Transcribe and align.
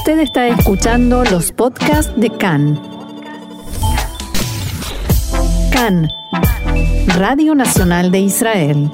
Usted 0.00 0.20
está 0.20 0.48
escuchando 0.48 1.24
los 1.24 1.52
podcasts 1.52 2.10
de 2.16 2.30
CAN. 2.30 2.80
CAN, 5.70 6.08
Radio 7.18 7.54
Nacional 7.54 8.10
de 8.10 8.20
Israel. 8.20 8.90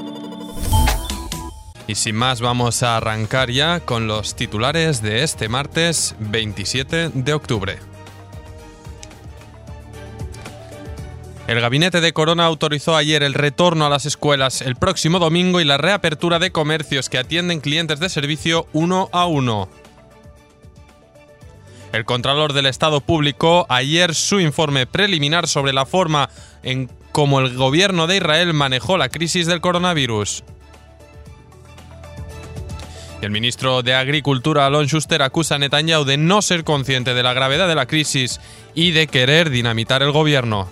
Y 1.87 1.95
sin 1.95 2.17
más 2.17 2.41
vamos 2.41 2.83
a 2.83 2.97
arrancar 2.97 3.53
ya 3.53 3.79
con 3.79 4.09
los 4.09 4.35
titulares 4.35 5.01
de 5.01 5.23
este 5.23 5.49
martes 5.49 6.17
27 6.19 7.11
de 7.15 7.33
octubre. 7.35 7.79
El 11.47 11.61
gabinete 11.61 12.01
de 12.01 12.13
Corona 12.13 12.47
autorizó 12.47 12.97
ayer 12.97 13.23
el 13.23 13.35
retorno 13.35 13.87
a 13.87 13.91
las 13.91 14.07
escuelas 14.07 14.61
el 14.61 14.75
próximo 14.75 15.21
domingo 15.21 15.61
y 15.61 15.65
la 15.65 15.77
reapertura 15.77 16.41
de 16.41 16.51
comercios 16.51 17.09
que 17.09 17.19
atienden 17.19 17.61
clientes 17.61 18.01
de 18.01 18.09
servicio 18.09 18.67
uno 18.73 19.09
a 19.13 19.27
uno. 19.27 19.69
El 21.97 22.05
Contralor 22.05 22.53
del 22.53 22.67
Estado 22.67 23.01
publicó 23.01 23.65
ayer 23.71 24.15
su 24.15 24.39
informe 24.39 24.87
preliminar 24.87 25.49
sobre 25.49 25.73
la 25.73 25.87
forma 25.87 26.29
en 26.63 26.91
cómo 27.11 27.41
el 27.41 27.57
gobierno 27.57 28.07
de 28.07 28.19
Israel 28.19 28.53
manejó 28.53 28.99
la 28.99 29.09
crisis 29.09 29.47
del 29.47 29.63
coronavirus. 29.63 30.45
el 33.23 33.31
ministro 33.31 33.83
de 33.83 33.95
Agricultura, 33.95 34.67
Alon 34.67 34.87
Schuster, 34.87 35.23
acusa 35.23 35.55
a 35.55 35.59
Netanyahu 35.59 36.05
de 36.05 36.19
no 36.19 36.43
ser 36.43 36.65
consciente 36.65 37.15
de 37.15 37.23
la 37.23 37.33
gravedad 37.33 37.67
de 37.67 37.75
la 37.75 37.87
crisis 37.87 38.41
y 38.75 38.91
de 38.91 39.07
querer 39.07 39.49
dinamitar 39.49 40.03
el 40.03 40.13
gobierno. 40.13 40.69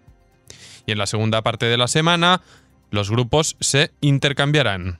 Y 0.85 0.91
en 0.91 0.97
la 0.97 1.07
segunda 1.07 1.41
parte 1.44 1.68
de 1.68 1.78
la 1.78 1.88
semana, 1.88 2.41
los 2.89 3.12
grupos 3.12 3.56
se 3.59 3.91
intercambiarán. 4.01 5.00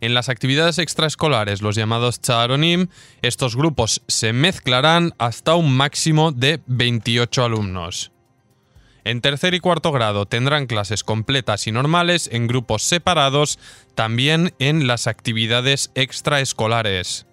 En 0.00 0.14
las 0.14 0.28
actividades 0.28 0.78
extraescolares, 0.78 1.62
los 1.62 1.76
llamados 1.76 2.20
charonim, 2.20 2.88
estos 3.20 3.54
grupos 3.54 4.02
se 4.08 4.32
mezclarán 4.32 5.12
hasta 5.18 5.54
un 5.54 5.76
máximo 5.76 6.32
de 6.32 6.60
28 6.66 7.44
alumnos. 7.44 8.10
En 9.04 9.20
tercer 9.20 9.54
y 9.54 9.60
cuarto 9.60 9.90
grado 9.90 10.26
tendrán 10.26 10.66
clases 10.66 11.02
completas 11.02 11.66
y 11.66 11.72
normales 11.72 12.28
en 12.32 12.46
grupos 12.46 12.82
separados, 12.82 13.58
también 13.94 14.54
en 14.58 14.86
las 14.86 15.06
actividades 15.06 15.90
extraescolares. 15.94 17.26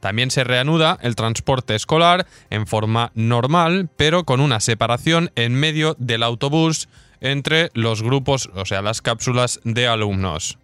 También 0.00 0.30
se 0.30 0.44
reanuda 0.44 0.98
el 1.02 1.16
transporte 1.16 1.74
escolar 1.74 2.26
en 2.50 2.66
forma 2.66 3.10
normal, 3.14 3.90
pero 3.96 4.24
con 4.24 4.40
una 4.40 4.60
separación 4.60 5.32
en 5.34 5.54
medio 5.54 5.96
del 5.98 6.22
autobús 6.22 6.88
entre 7.20 7.70
los 7.74 8.02
grupos, 8.02 8.48
o 8.54 8.64
sea, 8.64 8.80
las 8.80 9.02
cápsulas 9.02 9.60
de 9.64 9.88
alumnos. 9.88 10.58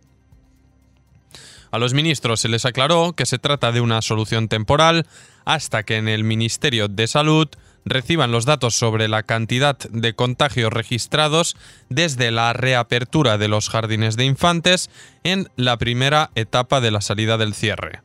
A 1.72 1.78
los 1.78 1.92
ministros 1.92 2.38
se 2.38 2.48
les 2.48 2.64
aclaró 2.64 3.14
que 3.14 3.26
se 3.26 3.40
trata 3.40 3.72
de 3.72 3.80
una 3.80 4.00
solución 4.00 4.46
temporal 4.46 5.06
hasta 5.44 5.82
que 5.82 5.96
en 5.96 6.06
el 6.06 6.22
Ministerio 6.22 6.86
de 6.86 7.08
Salud 7.08 7.48
reciban 7.84 8.32
los 8.32 8.46
datos 8.46 8.74
sobre 8.74 9.08
la 9.08 9.22
cantidad 9.22 9.78
de 9.90 10.14
contagios 10.14 10.72
registrados 10.72 11.56
desde 11.88 12.30
la 12.30 12.52
reapertura 12.52 13.38
de 13.38 13.48
los 13.48 13.68
jardines 13.68 14.16
de 14.16 14.24
infantes 14.24 14.90
en 15.22 15.48
la 15.56 15.76
primera 15.76 16.30
etapa 16.34 16.80
de 16.80 16.90
la 16.90 17.00
salida 17.00 17.36
del 17.36 17.54
cierre. 17.54 18.02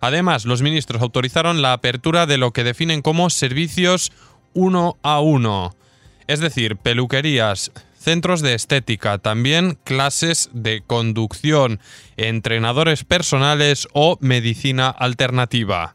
Además, 0.00 0.46
los 0.46 0.62
ministros 0.62 1.00
autorizaron 1.00 1.62
la 1.62 1.72
apertura 1.72 2.26
de 2.26 2.36
lo 2.36 2.52
que 2.52 2.64
definen 2.64 3.02
como 3.02 3.30
servicios 3.30 4.10
uno 4.52 4.98
a 5.02 5.20
uno, 5.20 5.76
es 6.26 6.40
decir, 6.40 6.76
peluquerías, 6.76 7.70
centros 7.98 8.42
de 8.42 8.54
estética, 8.54 9.18
también 9.18 9.78
clases 9.84 10.50
de 10.52 10.82
conducción, 10.84 11.78
entrenadores 12.16 13.04
personales 13.04 13.86
o 13.92 14.18
medicina 14.20 14.88
alternativa. 14.88 15.94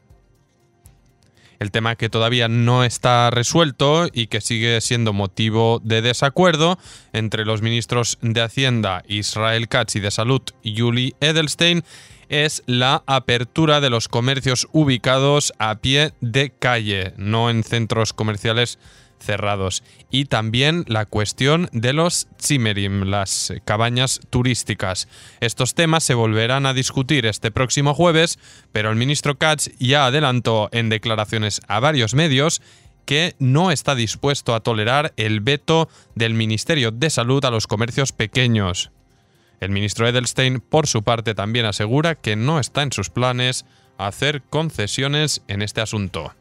El 1.59 1.71
tema 1.71 1.95
que 1.95 2.09
todavía 2.09 2.47
no 2.47 2.83
está 2.83 3.29
resuelto 3.31 4.07
y 4.11 4.27
que 4.27 4.41
sigue 4.41 4.79
siendo 4.81 5.13
motivo 5.13 5.81
de 5.83 6.01
desacuerdo 6.01 6.77
entre 7.13 7.45
los 7.45 7.61
ministros 7.61 8.19
de 8.21 8.41
Hacienda 8.41 9.03
Israel 9.07 9.67
Katz 9.67 9.95
y 9.95 9.99
de 9.99 10.11
Salud 10.11 10.41
Yuli 10.63 11.15
Edelstein 11.19 11.83
es 12.29 12.63
la 12.65 13.03
apertura 13.07 13.81
de 13.81 13.89
los 13.89 14.07
comercios 14.07 14.67
ubicados 14.71 15.53
a 15.59 15.75
pie 15.75 16.13
de 16.21 16.51
calle, 16.51 17.13
no 17.17 17.49
en 17.49 17.63
centros 17.63 18.13
comerciales 18.13 18.79
cerrados. 19.19 19.83
Y 20.11 20.25
también 20.25 20.83
la 20.87 21.05
cuestión 21.05 21.69
de 21.71 21.93
los 21.93 22.27
Zimmerim, 22.41 23.03
las 23.03 23.53
cabañas 23.65 24.19
turísticas. 24.29 25.07
Estos 25.39 25.75
temas 25.75 26.03
se 26.03 26.13
volverán 26.13 26.65
a 26.65 26.73
discutir 26.73 27.25
este 27.25 27.51
próximo 27.51 27.93
jueves, 27.93 28.39
pero 28.71 28.89
el 28.89 28.95
ministro 28.95 29.37
Katz 29.37 29.69
ya 29.79 30.05
adelantó 30.05 30.69
en 30.71 30.89
declaraciones 30.89 31.61
a 31.67 31.79
varios 31.79 32.13
medios 32.13 32.61
que 33.05 33.35
no 33.39 33.71
está 33.71 33.95
dispuesto 33.95 34.53
a 34.53 34.59
tolerar 34.59 35.13
el 35.15 35.39
veto 35.39 35.89
del 36.15 36.33
Ministerio 36.33 36.91
de 36.91 37.09
Salud 37.09 37.43
a 37.45 37.51
los 37.51 37.65
comercios 37.65 38.11
pequeños. 38.11 38.91
El 39.59 39.71
ministro 39.71 40.07
Edelstein, 40.07 40.59
por 40.59 40.87
su 40.87 41.03
parte, 41.03 41.33
también 41.33 41.65
asegura 41.65 42.15
que 42.15 42.35
no 42.35 42.59
está 42.59 42.83
en 42.83 42.91
sus 42.91 43.09
planes 43.09 43.65
hacer 43.97 44.43
concesiones 44.43 45.41
en 45.47 45.61
este 45.61 45.81
asunto. 45.81 46.33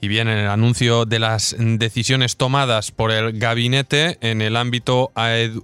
Y 0.00 0.06
bien, 0.06 0.28
en 0.28 0.38
el 0.38 0.48
anuncio 0.48 1.06
de 1.06 1.18
las 1.18 1.56
decisiones 1.58 2.36
tomadas 2.36 2.92
por 2.92 3.10
el 3.10 3.36
gabinete 3.38 4.16
en 4.20 4.42
el 4.42 4.56
ámbito 4.56 5.10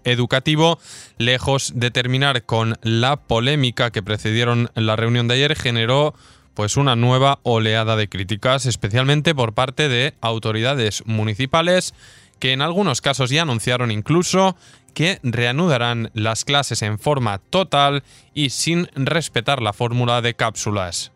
educativo, 0.02 0.80
lejos 1.18 1.72
de 1.76 1.92
terminar 1.92 2.42
con 2.42 2.76
la 2.82 3.16
polémica 3.16 3.90
que 3.90 4.02
precedieron 4.02 4.70
la 4.74 4.96
reunión 4.96 5.28
de 5.28 5.34
ayer, 5.34 5.54
generó 5.54 6.14
pues 6.54 6.76
una 6.76 6.96
nueva 6.96 7.38
oleada 7.44 7.94
de 7.94 8.08
críticas, 8.08 8.66
especialmente 8.66 9.34
por 9.34 9.54
parte 9.54 9.88
de 9.88 10.14
autoridades 10.20 11.04
municipales 11.06 11.94
que 12.40 12.52
en 12.52 12.62
algunos 12.62 13.00
casos 13.00 13.30
ya 13.30 13.42
anunciaron 13.42 13.90
incluso 13.90 14.56
que 14.94 15.18
reanudarán 15.22 16.10
las 16.14 16.44
clases 16.44 16.82
en 16.82 16.98
forma 16.98 17.38
total 17.38 18.02
y 18.34 18.50
sin 18.50 18.88
respetar 18.94 19.62
la 19.62 19.72
fórmula 19.72 20.22
de 20.22 20.34
cápsulas. 20.34 21.13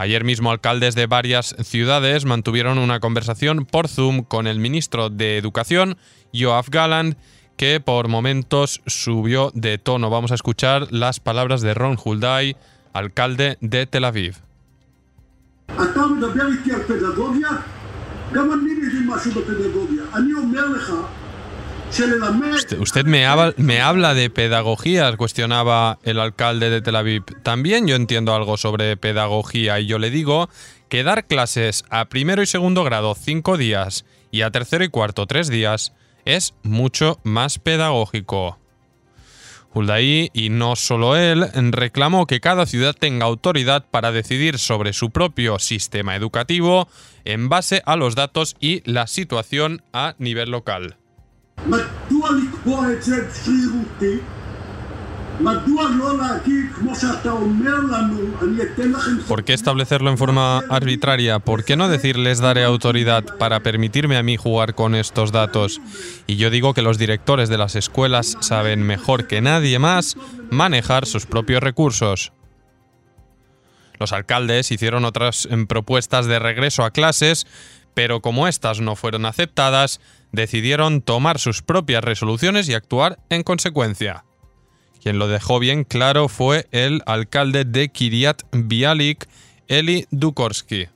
Ayer 0.00 0.24
mismo 0.24 0.50
alcaldes 0.50 0.94
de 0.94 1.06
varias 1.06 1.54
ciudades 1.62 2.24
mantuvieron 2.24 2.78
una 2.78 3.00
conversación 3.00 3.66
por 3.66 3.86
Zoom 3.86 4.22
con 4.22 4.46
el 4.46 4.58
ministro 4.58 5.10
de 5.10 5.36
Educación, 5.36 5.98
Joaf 6.32 6.70
Galland, 6.70 7.16
que 7.58 7.80
por 7.80 8.08
momentos 8.08 8.80
subió 8.86 9.50
de 9.52 9.76
tono. 9.76 10.08
Vamos 10.08 10.32
a 10.32 10.36
escuchar 10.36 10.90
las 10.90 11.20
palabras 11.20 11.60
de 11.60 11.74
Ron 11.74 11.98
Hulday, 12.02 12.56
alcalde 12.94 13.58
de 13.60 13.84
Tel 13.84 14.06
Aviv. 14.06 14.36
Usted, 22.78 23.04
me, 23.04 23.26
habla, 23.26 23.52
me 23.56 23.80
habla 23.80 24.14
de 24.14 24.30
pedagogía, 24.30 25.16
cuestionaba 25.16 25.98
el 26.04 26.20
alcalde 26.20 26.70
de 26.70 26.80
Tel 26.80 26.94
Aviv. 26.96 27.24
También 27.42 27.88
yo 27.88 27.96
entiendo 27.96 28.34
algo 28.34 28.56
sobre 28.56 28.96
pedagogía 28.96 29.80
y 29.80 29.86
yo 29.86 29.98
le 29.98 30.10
digo 30.10 30.48
que 30.88 31.02
dar 31.02 31.26
clases 31.26 31.84
a 31.90 32.08
primero 32.08 32.42
y 32.42 32.46
segundo 32.46 32.84
grado 32.84 33.14
cinco 33.14 33.56
días 33.56 34.04
y 34.30 34.42
a 34.42 34.50
tercero 34.50 34.84
y 34.84 34.88
cuarto 34.88 35.26
tres 35.26 35.48
días 35.48 35.92
es 36.24 36.54
mucho 36.62 37.18
más 37.24 37.58
pedagógico. 37.58 38.58
Huldaí, 39.72 40.30
y 40.32 40.50
no 40.50 40.76
solo 40.76 41.16
él, 41.16 41.46
reclamó 41.72 42.26
que 42.26 42.40
cada 42.40 42.66
ciudad 42.66 42.94
tenga 42.98 43.26
autoridad 43.26 43.86
para 43.88 44.10
decidir 44.10 44.58
sobre 44.58 44.92
su 44.92 45.10
propio 45.10 45.58
sistema 45.58 46.16
educativo 46.16 46.88
en 47.24 47.48
base 47.48 47.82
a 47.86 47.96
los 47.96 48.14
datos 48.16 48.56
y 48.58 48.82
la 48.90 49.06
situación 49.06 49.82
a 49.92 50.14
nivel 50.18 50.50
local. 50.50 50.99
¿Por 59.26 59.44
qué 59.44 59.54
establecerlo 59.54 60.10
en 60.10 60.18
forma 60.18 60.58
arbitraria? 60.68 61.38
¿Por 61.38 61.64
qué 61.64 61.76
no 61.76 61.88
decirles 61.88 62.40
daré 62.40 62.64
autoridad 62.64 63.24
para 63.38 63.60
permitirme 63.60 64.16
a 64.16 64.22
mí 64.22 64.36
jugar 64.36 64.74
con 64.74 64.94
estos 64.94 65.32
datos? 65.32 65.80
Y 66.26 66.36
yo 66.36 66.50
digo 66.50 66.74
que 66.74 66.82
los 66.82 66.98
directores 66.98 67.48
de 67.48 67.58
las 67.58 67.74
escuelas 67.74 68.36
saben 68.40 68.82
mejor 68.82 69.26
que 69.26 69.40
nadie 69.40 69.78
más 69.78 70.16
manejar 70.50 71.06
sus 71.06 71.24
propios 71.24 71.62
recursos. 71.62 72.32
Los 73.98 74.12
alcaldes 74.12 74.70
hicieron 74.72 75.04
otras 75.04 75.46
em, 75.50 75.66
propuestas 75.66 76.26
de 76.26 76.38
regreso 76.38 76.84
a 76.84 76.90
clases, 76.90 77.46
pero 78.00 78.22
como 78.22 78.48
estas 78.48 78.80
no 78.80 78.96
fueron 78.96 79.26
aceptadas, 79.26 80.00
decidieron 80.32 81.02
tomar 81.02 81.38
sus 81.38 81.60
propias 81.60 82.02
resoluciones 82.02 82.66
y 82.66 82.72
actuar 82.72 83.18
en 83.28 83.42
consecuencia. 83.42 84.24
Quien 85.02 85.18
lo 85.18 85.28
dejó 85.28 85.58
bien 85.58 85.84
claro 85.84 86.28
fue 86.28 86.66
el 86.70 87.02
alcalde 87.04 87.66
de 87.66 87.90
Kiryat 87.90 88.44
Bialik, 88.52 89.28
Eli 89.68 90.06
Dukorsky. 90.10 90.88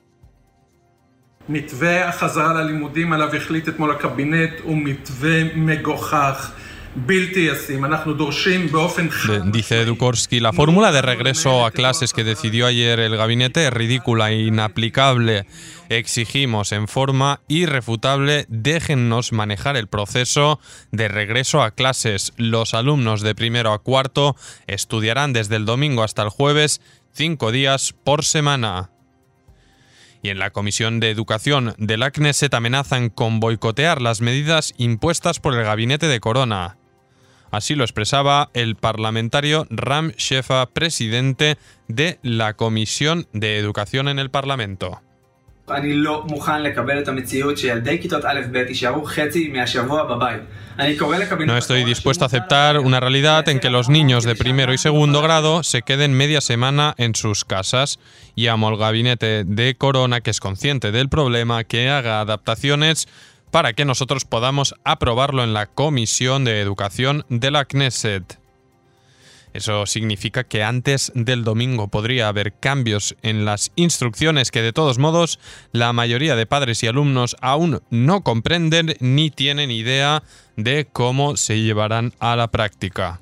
Dice 9.51 9.83
Dukorsky, 9.83 10.39
la 10.39 10.53
fórmula 10.53 10.93
de 10.93 11.01
regreso 11.01 11.65
a 11.65 11.71
clases 11.71 12.13
que 12.13 12.23
decidió 12.23 12.67
ayer 12.67 13.01
el 13.01 13.17
gabinete 13.17 13.67
es 13.67 13.73
ridícula 13.73 14.31
e 14.31 14.43
inaplicable. 14.43 15.45
Exigimos 15.89 16.71
en 16.71 16.87
forma 16.87 17.41
irrefutable 17.49 18.45
déjennos 18.47 19.33
manejar 19.33 19.75
el 19.75 19.87
proceso 19.87 20.61
de 20.91 21.09
regreso 21.09 21.61
a 21.61 21.71
clases. 21.71 22.31
Los 22.37 22.73
alumnos 22.73 23.21
de 23.21 23.35
primero 23.35 23.73
a 23.73 23.79
cuarto 23.79 24.37
estudiarán 24.65 25.33
desde 25.33 25.57
el 25.57 25.65
domingo 25.65 26.01
hasta 26.01 26.23
el 26.23 26.29
jueves 26.29 26.79
cinco 27.11 27.51
días 27.51 27.93
por 28.05 28.23
semana. 28.23 28.89
Y 30.23 30.29
en 30.29 30.39
la 30.39 30.51
Comisión 30.51 31.01
de 31.01 31.11
Educación 31.11 31.75
de 31.77 31.97
la 31.97 32.09
Knesset 32.09 32.53
amenazan 32.53 33.09
con 33.09 33.41
boicotear 33.41 34.01
las 34.01 34.21
medidas 34.21 34.73
impuestas 34.77 35.41
por 35.41 35.53
el 35.53 35.63
gabinete 35.63 36.07
de 36.07 36.21
Corona. 36.21 36.77
Así 37.51 37.75
lo 37.75 37.83
expresaba 37.83 38.49
el 38.53 38.75
parlamentario 38.75 39.67
Ram 39.69 40.11
Shefa, 40.17 40.65
presidente 40.67 41.57
de 41.87 42.19
la 42.21 42.53
Comisión 42.53 43.27
de 43.33 43.57
Educación 43.57 44.07
en 44.07 44.19
el 44.19 44.29
Parlamento. 44.29 45.01
No 51.45 51.57
estoy 51.57 51.83
dispuesto 51.83 52.23
a 52.23 52.27
aceptar 52.27 52.79
una 52.79 52.99
realidad 52.99 53.49
en 53.49 53.59
que 53.59 53.71
los 53.71 53.89
niños 53.89 54.25
de 54.25 54.35
primero 54.35 54.73
y 54.73 54.77
segundo 54.77 55.23
grado 55.23 55.63
se 55.63 55.81
queden 55.81 56.13
media 56.13 56.41
semana 56.41 56.93
en 56.97 57.15
sus 57.15 57.45
casas. 57.45 57.99
Llamo 58.35 58.67
al 58.67 58.77
gabinete 58.77 59.43
de 59.43 59.75
Corona, 59.75 60.21
que 60.21 60.29
es 60.29 60.39
consciente 60.39 60.91
del 60.91 61.09
problema, 61.09 61.63
que 61.63 61.89
haga 61.89 62.19
adaptaciones 62.19 63.07
para 63.55 63.71
que 63.71 63.85
nosotros 63.85 64.25
podamos 64.25 64.75
aprobarlo 64.83 65.41
en 65.41 65.53
la 65.53 65.65
Comisión 65.65 66.43
de 66.43 66.59
Educación 66.59 67.25
de 67.29 67.51
la 67.51 67.63
Knesset. 67.63 68.37
Eso 69.53 69.85
significa 69.85 70.43
que 70.43 70.61
antes 70.61 71.09
del 71.15 71.45
domingo 71.45 71.87
podría 71.87 72.27
haber 72.27 72.51
cambios 72.51 73.15
en 73.21 73.45
las 73.45 73.71
instrucciones 73.77 74.51
que 74.51 74.61
de 74.61 74.73
todos 74.73 74.97
modos 74.97 75.39
la 75.71 75.93
mayoría 75.93 76.35
de 76.35 76.45
padres 76.45 76.83
y 76.83 76.87
alumnos 76.87 77.37
aún 77.39 77.81
no 77.89 78.23
comprenden 78.23 78.97
ni 78.99 79.29
tienen 79.31 79.71
idea 79.71 80.21
de 80.57 80.85
cómo 80.91 81.37
se 81.37 81.61
llevarán 81.61 82.11
a 82.19 82.35
la 82.35 82.51
práctica. 82.51 83.21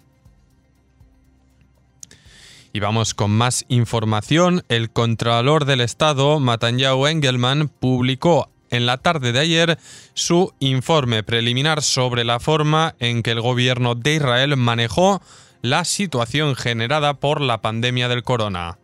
Y 2.76 2.80
vamos 2.80 3.14
con 3.14 3.30
más 3.30 3.66
información. 3.68 4.64
El 4.68 4.90
Contralor 4.90 5.66
del 5.66 5.82
Estado, 5.82 6.40
Matanyau 6.40 7.06
Engelman, 7.06 7.68
publicó 7.68 8.50
en 8.74 8.88
la 8.88 8.98
tarde 8.98 9.32
de 9.32 9.40
ayer 9.40 9.78
su 10.16 10.52
informe 10.60 11.22
preliminar 11.22 11.84
sobre 11.84 12.24
la 12.24 12.40
forma 12.40 12.96
en 13.00 13.22
que 13.22 13.32
el 13.32 13.40
gobierno 13.40 13.94
de 13.94 14.16
Israel 14.16 14.58
manejó 14.58 15.22
la 15.62 15.86
situación 15.86 16.56
generada 16.56 17.14
por 17.14 17.40
la 17.40 17.62
pandemia 17.62 18.10
del 18.10 18.24
corona. 18.24 18.80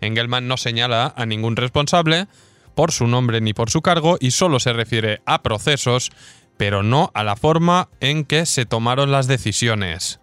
Engelman 0.00 0.48
no 0.48 0.56
señala 0.56 1.12
a 1.16 1.26
ningún 1.26 1.54
responsable 1.54 2.28
por 2.74 2.92
su 2.92 3.06
nombre 3.06 3.42
ni 3.42 3.52
por 3.52 3.68
su 3.68 3.82
cargo 3.82 4.16
y 4.18 4.30
solo 4.30 4.58
se 4.58 4.72
refiere 4.72 5.20
a 5.26 5.42
procesos, 5.42 6.10
pero 6.56 6.82
no 6.82 7.10
a 7.12 7.22
la 7.22 7.36
forma 7.36 7.90
en 8.00 8.24
que 8.24 8.46
se 8.46 8.64
tomaron 8.64 9.12
las 9.12 9.26
decisiones. 9.26 10.18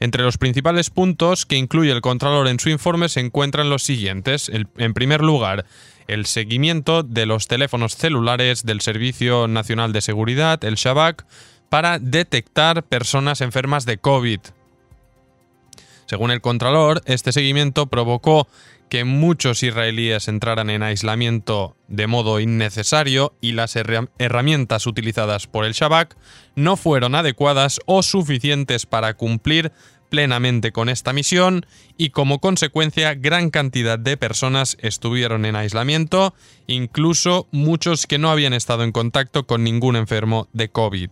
Entre 0.00 0.22
los 0.22 0.38
principales 0.38 0.88
puntos 0.88 1.44
que 1.44 1.56
incluye 1.56 1.92
el 1.92 2.00
Contralor 2.00 2.48
en 2.48 2.58
su 2.58 2.70
informe 2.70 3.10
se 3.10 3.20
encuentran 3.20 3.68
los 3.68 3.82
siguientes. 3.82 4.50
en 4.50 4.94
primer 4.94 5.22
lugar, 5.22 5.66
el 6.08 6.26
seguimiento 6.26 7.02
de 7.02 7.26
los 7.26 7.48
teléfonos 7.48 7.96
celulares 7.96 8.64
del 8.64 8.80
Servicio 8.80 9.48
Nacional 9.48 9.92
de 9.92 10.00
Seguridad, 10.00 10.62
el 10.64 10.74
Shabak, 10.74 11.26
para 11.68 11.98
detectar 11.98 12.82
personas 12.84 13.40
enfermas 13.40 13.86
de 13.86 13.98
COVID. 13.98 14.40
Según 16.06 16.30
el 16.30 16.40
Contralor, 16.40 17.02
este 17.06 17.32
seguimiento 17.32 17.86
provocó 17.86 18.46
que 18.88 19.04
muchos 19.04 19.62
israelíes 19.62 20.28
entraran 20.28 20.70
en 20.70 20.82
aislamiento 20.82 21.76
de 21.88 22.06
modo 22.06 22.38
innecesario 22.38 23.34
y 23.40 23.52
las 23.52 23.74
herramientas 23.74 24.86
utilizadas 24.86 25.46
por 25.46 25.64
el 25.64 25.72
Shabak 25.72 26.16
no 26.54 26.76
fueron 26.76 27.14
adecuadas 27.14 27.80
o 27.86 28.02
suficientes 28.02 28.86
para 28.86 29.14
cumplir 29.14 29.72
plenamente 30.14 30.70
con 30.70 30.88
esta 30.88 31.12
misión 31.12 31.66
y 31.96 32.10
como 32.10 32.38
consecuencia 32.38 33.14
gran 33.14 33.50
cantidad 33.50 33.98
de 33.98 34.16
personas 34.16 34.76
estuvieron 34.80 35.44
en 35.44 35.56
aislamiento, 35.56 36.34
incluso 36.68 37.48
muchos 37.50 38.06
que 38.06 38.18
no 38.18 38.30
habían 38.30 38.52
estado 38.52 38.84
en 38.84 38.92
contacto 38.92 39.44
con 39.48 39.64
ningún 39.64 39.96
enfermo 39.96 40.46
de 40.52 40.68
COVID. 40.68 41.10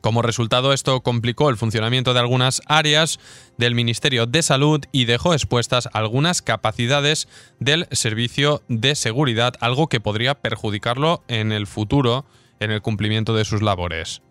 Como 0.00 0.22
resultado, 0.22 0.72
esto 0.72 1.00
complicó 1.00 1.50
el 1.50 1.56
funcionamiento 1.56 2.14
de 2.14 2.20
algunas 2.20 2.62
áreas 2.66 3.18
del 3.58 3.74
Ministerio 3.74 4.26
de 4.26 4.42
Salud 4.44 4.80
y 4.92 5.06
dejó 5.06 5.34
expuestas 5.34 5.88
algunas 5.94 6.42
capacidades 6.42 7.26
del 7.58 7.88
Servicio 7.90 8.62
de 8.68 8.94
Seguridad, 8.94 9.54
algo 9.58 9.88
que 9.88 9.98
podría 9.98 10.36
perjudicarlo 10.36 11.24
en 11.26 11.50
el 11.50 11.66
futuro 11.66 12.24
en 12.60 12.70
el 12.70 12.82
cumplimiento 12.82 13.34
de 13.34 13.44
sus 13.44 13.62
labores. 13.62 14.22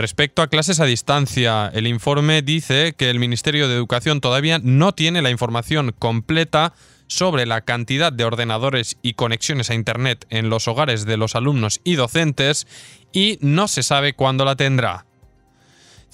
Respecto 0.00 0.40
a 0.40 0.46
clases 0.46 0.80
a 0.80 0.86
distancia, 0.86 1.70
el 1.74 1.86
informe 1.86 2.40
dice 2.40 2.94
que 2.96 3.10
el 3.10 3.18
Ministerio 3.18 3.68
de 3.68 3.74
Educación 3.74 4.22
todavía 4.22 4.58
no 4.58 4.94
tiene 4.94 5.20
la 5.20 5.28
información 5.28 5.94
completa 5.98 6.72
sobre 7.06 7.44
la 7.44 7.60
cantidad 7.60 8.10
de 8.10 8.24
ordenadores 8.24 8.96
y 9.02 9.12
conexiones 9.12 9.68
a 9.68 9.74
Internet 9.74 10.24
en 10.30 10.48
los 10.48 10.68
hogares 10.68 11.04
de 11.04 11.18
los 11.18 11.36
alumnos 11.36 11.82
y 11.84 11.96
docentes 11.96 12.66
y 13.12 13.36
no 13.42 13.68
se 13.68 13.82
sabe 13.82 14.14
cuándo 14.14 14.46
la 14.46 14.56
tendrá. 14.56 15.04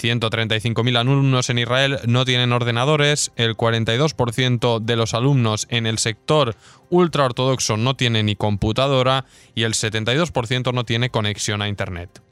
135.000 0.02 0.99
alumnos 0.99 1.49
en 1.49 1.59
Israel 1.61 2.00
no 2.09 2.25
tienen 2.25 2.52
ordenadores, 2.52 3.31
el 3.37 3.57
42% 3.57 4.81
de 4.81 4.97
los 4.97 5.14
alumnos 5.14 5.69
en 5.71 5.87
el 5.87 5.99
sector 5.99 6.57
ultraortodoxo 6.90 7.76
no 7.76 7.95
tiene 7.95 8.25
ni 8.25 8.35
computadora 8.35 9.26
y 9.55 9.62
el 9.62 9.75
72% 9.75 10.75
no 10.75 10.85
tiene 10.85 11.11
conexión 11.11 11.62
a 11.62 11.69
Internet. 11.69 12.25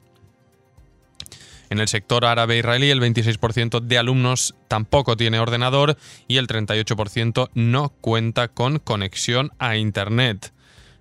En 1.69 1.79
el 1.79 1.87
sector 1.87 2.25
árabe 2.25 2.57
israelí, 2.57 2.89
el 2.89 3.01
26% 3.01 3.79
de 3.79 3.97
alumnos 3.97 4.55
tampoco 4.67 5.17
tiene 5.17 5.39
ordenador 5.39 5.97
y 6.27 6.37
el 6.37 6.47
38% 6.47 7.49
no 7.53 7.89
cuenta 8.01 8.47
con 8.49 8.79
conexión 8.79 9.51
a 9.57 9.75
Internet. 9.77 10.53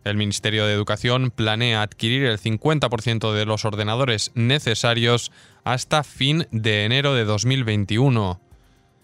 El 0.04 0.16
Ministerio 0.16 0.66
de 0.66 0.74
Educación 0.74 1.30
planea 1.30 1.82
adquirir 1.82 2.24
el 2.24 2.38
50% 2.38 3.32
de 3.32 3.46
los 3.46 3.64
ordenadores 3.64 4.32
necesarios 4.34 5.32
hasta 5.64 6.04
fin 6.04 6.46
de 6.50 6.84
enero 6.84 7.14
de 7.14 7.24
2021. 7.24 8.40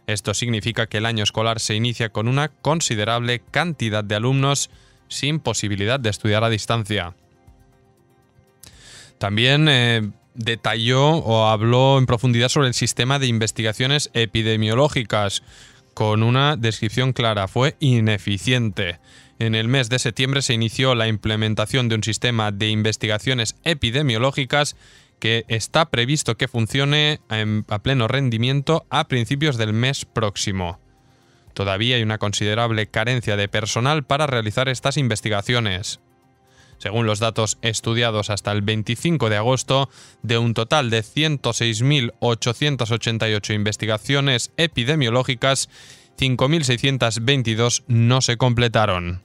Esto 0.07 0.35
significa 0.35 0.87
que 0.87 0.99
el 0.99 1.07
año 1.07 1.25
escolar 1.25 1.61
se 1.61 1.75
inicia 1.75 2.11
con 2.11 2.29
una 2.29 2.49
considerable 2.49 3.41
cantidad 3.51 4.05
de 4.05 4.17
alumnos 4.17 4.71
sin 5.09 5.41
posibilidad 5.41 5.99
de 5.99 6.11
estudiar 6.11 6.45
a 6.45 6.51
distancia. 6.51 7.15
También 9.19 9.69
eh, 9.69 10.11
detalló 10.35 11.17
o 11.17 11.47
habló 11.47 11.99
en 11.99 12.07
profundidad 12.07 12.49
sobre 12.49 12.69
el 12.69 12.75
sistema 12.75 13.19
de 13.19 13.27
investigaciones 13.27 14.11
epidemiológicas 14.15 15.43
con 15.95 16.23
una 16.23 16.57
descripción 16.57 17.13
clara. 17.13 17.49
Fue 17.49 17.77
ineficiente. 17.81 18.99
En 19.39 19.55
el 19.55 19.69
mes 19.69 19.89
de 19.89 19.99
septiembre 19.99 20.43
se 20.43 20.55
inició 20.55 20.95
la 20.95 21.09
implementación 21.09 21.89
de 21.89 21.97
un 21.97 22.05
sistema 22.05 22.53
de 22.53 22.69
investigaciones 22.69 23.57
epidemiológicas 23.65 24.77
que 25.19 25.45
está 25.49 25.91
previsto 25.91 26.37
que 26.37 26.49
funcione 26.49 27.21
a 27.69 27.79
pleno 27.81 28.09
rendimiento 28.09 28.87
a 28.91 29.09
principios 29.09 29.57
del 29.57 29.73
mes 29.73 30.05
próximo. 30.05 30.81
Todavía 31.55 31.97
hay 31.97 32.03
una 32.03 32.19
considerable 32.19 32.87
carencia 32.87 33.37
de 33.37 33.49
personal 33.49 34.05
para 34.05 34.27
realizar 34.27 34.69
estas 34.69 34.97
investigaciones. 34.97 36.01
Según 36.81 37.05
los 37.05 37.19
datos 37.19 37.59
estudiados 37.61 38.31
hasta 38.31 38.53
el 38.53 38.63
25 38.63 39.29
de 39.29 39.37
agosto, 39.37 39.91
de 40.23 40.39
un 40.39 40.55
total 40.55 40.89
de 40.89 41.03
106.888 41.03 43.55
investigaciones 43.55 44.51
epidemiológicas, 44.57 45.69
5.622 46.19 47.83
no 47.87 48.23
se 48.23 48.39
completaron. 48.39 49.23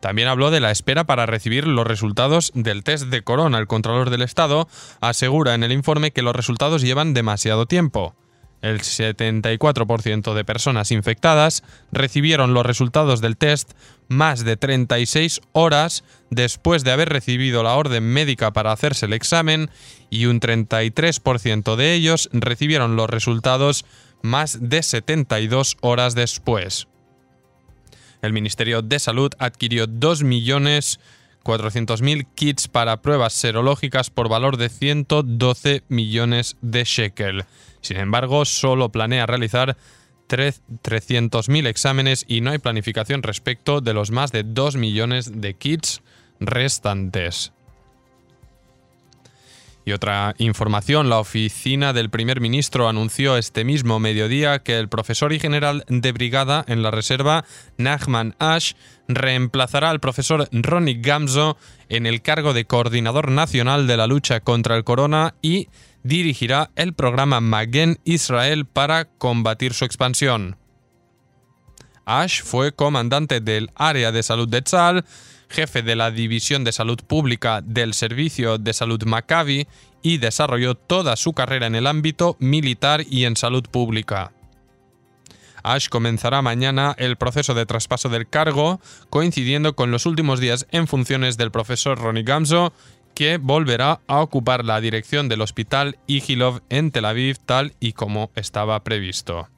También 0.00 0.28
habló 0.28 0.50
de 0.50 0.60
la 0.60 0.70
espera 0.70 1.04
para 1.04 1.26
recibir 1.26 1.66
los 1.66 1.86
resultados 1.86 2.52
del 2.54 2.82
test 2.82 3.08
de 3.08 3.22
corona. 3.22 3.58
El 3.58 3.66
Contralor 3.66 4.08
del 4.08 4.22
Estado 4.22 4.68
asegura 5.02 5.54
en 5.54 5.62
el 5.62 5.72
informe 5.72 6.10
que 6.10 6.22
los 6.22 6.34
resultados 6.34 6.80
llevan 6.80 7.12
demasiado 7.12 7.66
tiempo. 7.66 8.14
El 8.62 8.80
74% 8.80 10.34
de 10.34 10.44
personas 10.44 10.90
infectadas 10.90 11.62
recibieron 11.92 12.54
los 12.54 12.66
resultados 12.66 13.20
del 13.20 13.36
test 13.36 13.72
más 14.08 14.44
de 14.44 14.56
36 14.56 15.40
horas 15.52 16.02
después 16.30 16.82
de 16.84 16.92
haber 16.92 17.10
recibido 17.10 17.62
la 17.62 17.74
orden 17.74 18.04
médica 18.04 18.52
para 18.52 18.72
hacerse 18.72 19.04
el 19.06 19.12
examen 19.12 19.70
y 20.10 20.26
un 20.26 20.40
33% 20.40 21.76
de 21.76 21.94
ellos 21.94 22.28
recibieron 22.32 22.96
los 22.96 23.08
resultados 23.10 23.84
más 24.22 24.68
de 24.68 24.82
72 24.82 25.76
horas 25.80 26.14
después. 26.14 26.88
El 28.22 28.32
Ministerio 28.32 28.80
de 28.82 28.98
Salud 28.98 29.30
adquirió 29.38 29.86
2.400.000 29.86 32.26
kits 32.34 32.66
para 32.68 33.02
pruebas 33.02 33.34
serológicas 33.34 34.10
por 34.10 34.28
valor 34.28 34.56
de 34.56 34.68
112 34.68 35.84
millones 35.88 36.56
de 36.60 36.82
shekel. 36.84 37.44
Sin 37.86 37.98
embargo, 37.98 38.44
solo 38.44 38.90
planea 38.90 39.26
realizar 39.26 39.76
300.000 40.28 41.66
exámenes 41.68 42.24
y 42.26 42.40
no 42.40 42.50
hay 42.50 42.58
planificación 42.58 43.22
respecto 43.22 43.80
de 43.80 43.94
los 43.94 44.10
más 44.10 44.32
de 44.32 44.42
2 44.42 44.74
millones 44.74 45.40
de 45.40 45.54
kits 45.54 46.02
restantes. 46.40 47.52
Y 49.84 49.92
otra 49.92 50.34
información, 50.38 51.08
la 51.08 51.20
oficina 51.20 51.92
del 51.92 52.10
primer 52.10 52.40
ministro 52.40 52.88
anunció 52.88 53.36
este 53.36 53.64
mismo 53.64 54.00
mediodía 54.00 54.58
que 54.58 54.80
el 54.80 54.88
profesor 54.88 55.32
y 55.32 55.38
general 55.38 55.84
de 55.86 56.10
brigada 56.10 56.64
en 56.66 56.82
la 56.82 56.90
reserva, 56.90 57.44
Nachman 57.78 58.34
Ash, 58.40 58.72
reemplazará 59.06 59.90
al 59.90 60.00
profesor 60.00 60.48
Ronnie 60.50 60.98
Gamzo 61.00 61.56
en 61.88 62.06
el 62.06 62.20
cargo 62.20 62.52
de 62.52 62.64
coordinador 62.64 63.30
nacional 63.30 63.86
de 63.86 63.96
la 63.96 64.08
lucha 64.08 64.40
contra 64.40 64.76
el 64.76 64.82
corona 64.82 65.36
y 65.40 65.68
dirigirá 66.06 66.70
el 66.76 66.94
programa 66.94 67.40
Magen 67.40 67.98
Israel 68.04 68.64
para 68.66 69.06
combatir 69.06 69.74
su 69.74 69.84
expansión. 69.84 70.56
Ash 72.04 72.42
fue 72.42 72.72
comandante 72.72 73.40
del 73.40 73.70
área 73.74 74.12
de 74.12 74.22
salud 74.22 74.48
de 74.48 74.62
Tzal, 74.62 75.04
jefe 75.48 75.82
de 75.82 75.96
la 75.96 76.10
División 76.10 76.64
de 76.64 76.72
Salud 76.72 76.98
Pública 77.04 77.60
del 77.62 77.94
Servicio 77.94 78.58
de 78.58 78.72
Salud 78.72 79.02
Maccabi 79.04 79.66
y 80.02 80.18
desarrolló 80.18 80.76
toda 80.76 81.16
su 81.16 81.32
carrera 81.32 81.66
en 81.66 81.74
el 81.74 81.86
ámbito 81.86 82.36
militar 82.38 83.04
y 83.08 83.24
en 83.24 83.36
salud 83.36 83.64
pública. 83.64 84.32
Ash 85.64 85.88
comenzará 85.88 86.42
mañana 86.42 86.94
el 86.96 87.16
proceso 87.16 87.52
de 87.54 87.66
traspaso 87.66 88.08
del 88.08 88.28
cargo, 88.28 88.80
coincidiendo 89.10 89.74
con 89.74 89.90
los 89.90 90.06
últimos 90.06 90.38
días 90.38 90.68
en 90.70 90.86
funciones 90.86 91.36
del 91.36 91.50
profesor 91.50 91.98
Ronnie 91.98 92.22
Gamzo, 92.22 92.72
que 93.16 93.38
volverá 93.38 94.00
a 94.06 94.20
ocupar 94.20 94.64
la 94.64 94.80
dirección 94.80 95.28
del 95.28 95.40
hospital 95.40 95.96
Igilov 96.06 96.60
en 96.68 96.90
Tel 96.90 97.06
Aviv 97.06 97.38
tal 97.38 97.72
y 97.80 97.94
como 97.94 98.30
estaba 98.36 98.84
previsto 98.84 99.48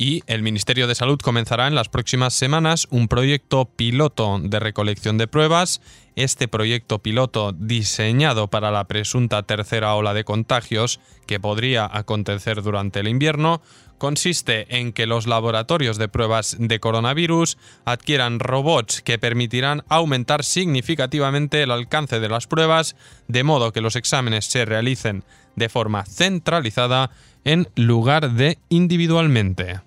y 0.00 0.22
el 0.26 0.42
Ministerio 0.42 0.86
de 0.86 0.94
Salud 0.94 1.18
comenzará 1.18 1.66
en 1.66 1.74
las 1.74 1.90
próximas 1.90 2.32
semanas 2.32 2.88
un 2.90 3.06
proyecto 3.06 3.66
piloto 3.66 4.38
de 4.42 4.58
recolección 4.58 5.18
de 5.18 5.26
pruebas. 5.26 5.82
Este 6.16 6.48
proyecto 6.48 7.00
piloto, 7.00 7.52
diseñado 7.52 8.48
para 8.48 8.70
la 8.70 8.88
presunta 8.88 9.42
tercera 9.42 9.94
ola 9.94 10.14
de 10.14 10.24
contagios 10.24 11.00
que 11.26 11.38
podría 11.38 11.86
acontecer 11.92 12.62
durante 12.62 13.00
el 13.00 13.08
invierno, 13.08 13.60
consiste 14.00 14.78
en 14.78 14.92
que 14.92 15.06
los 15.06 15.28
laboratorios 15.28 15.98
de 15.98 16.08
pruebas 16.08 16.56
de 16.58 16.80
coronavirus 16.80 17.58
adquieran 17.84 18.40
robots 18.40 19.02
que 19.02 19.18
permitirán 19.18 19.84
aumentar 19.88 20.42
significativamente 20.42 21.62
el 21.62 21.70
alcance 21.70 22.18
de 22.18 22.28
las 22.28 22.48
pruebas, 22.48 22.96
de 23.28 23.44
modo 23.44 23.72
que 23.72 23.82
los 23.82 23.94
exámenes 23.94 24.46
se 24.46 24.64
realicen 24.64 25.22
de 25.54 25.68
forma 25.68 26.04
centralizada 26.06 27.10
en 27.44 27.68
lugar 27.76 28.32
de 28.32 28.58
individualmente. 28.70 29.80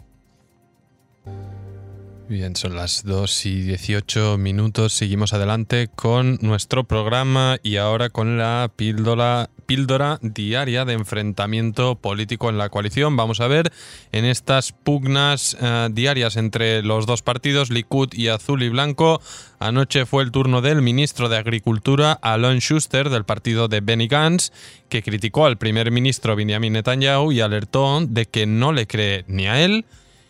Bien, 2.30 2.56
son 2.56 2.76
las 2.76 3.04
2 3.04 3.46
y 3.48 3.62
18 3.62 4.38
minutos. 4.38 4.94
Seguimos 4.94 5.34
adelante 5.34 5.90
con 5.94 6.38
nuestro 6.42 6.84
programa 6.84 7.58
y 7.64 7.78
ahora 7.78 8.10
con 8.10 8.38
la 8.38 8.72
píldora, 8.76 9.50
píldora 9.74 10.20
diaria 10.22 10.86
de 10.86 10.94
enfrentamiento 10.94 11.96
político 11.96 12.52
en 12.52 12.60
la 12.60 12.70
coalición. 12.70 13.18
Vamos 13.18 13.40
a 13.40 13.48
ver 13.48 13.74
en 14.12 14.24
estas 14.24 14.72
pugnas 14.72 15.58
eh, 15.60 15.90
diarias 15.92 16.38
entre 16.38 16.84
los 16.84 17.08
dos 17.08 17.24
partidos, 17.24 17.72
Likud 17.72 18.14
y 18.14 18.28
Azul 18.28 18.62
y 18.62 18.70
Blanco. 18.70 19.20
Anoche 19.58 20.06
fue 20.06 20.22
el 20.22 20.32
turno 20.32 20.62
del 20.62 20.84
ministro 20.84 21.28
de 21.28 21.38
Agricultura, 21.38 22.12
Alon 22.22 22.60
Schuster, 22.60 23.10
del 23.10 23.26
partido 23.26 23.68
de 23.68 23.82
Benny 23.82 24.08
Gantz, 24.08 24.52
que 24.90 25.02
criticó 25.02 25.48
al 25.48 25.58
primer 25.58 25.90
ministro 25.90 26.36
Benjamin 26.36 26.74
Netanyahu 26.74 27.32
y 27.32 27.42
alertó 27.42 28.00
de 28.08 28.28
que 28.28 28.46
no 28.46 28.74
le 28.74 28.86
cree 28.86 29.26
ni 29.28 29.48
a 29.48 29.60
él 29.66 29.86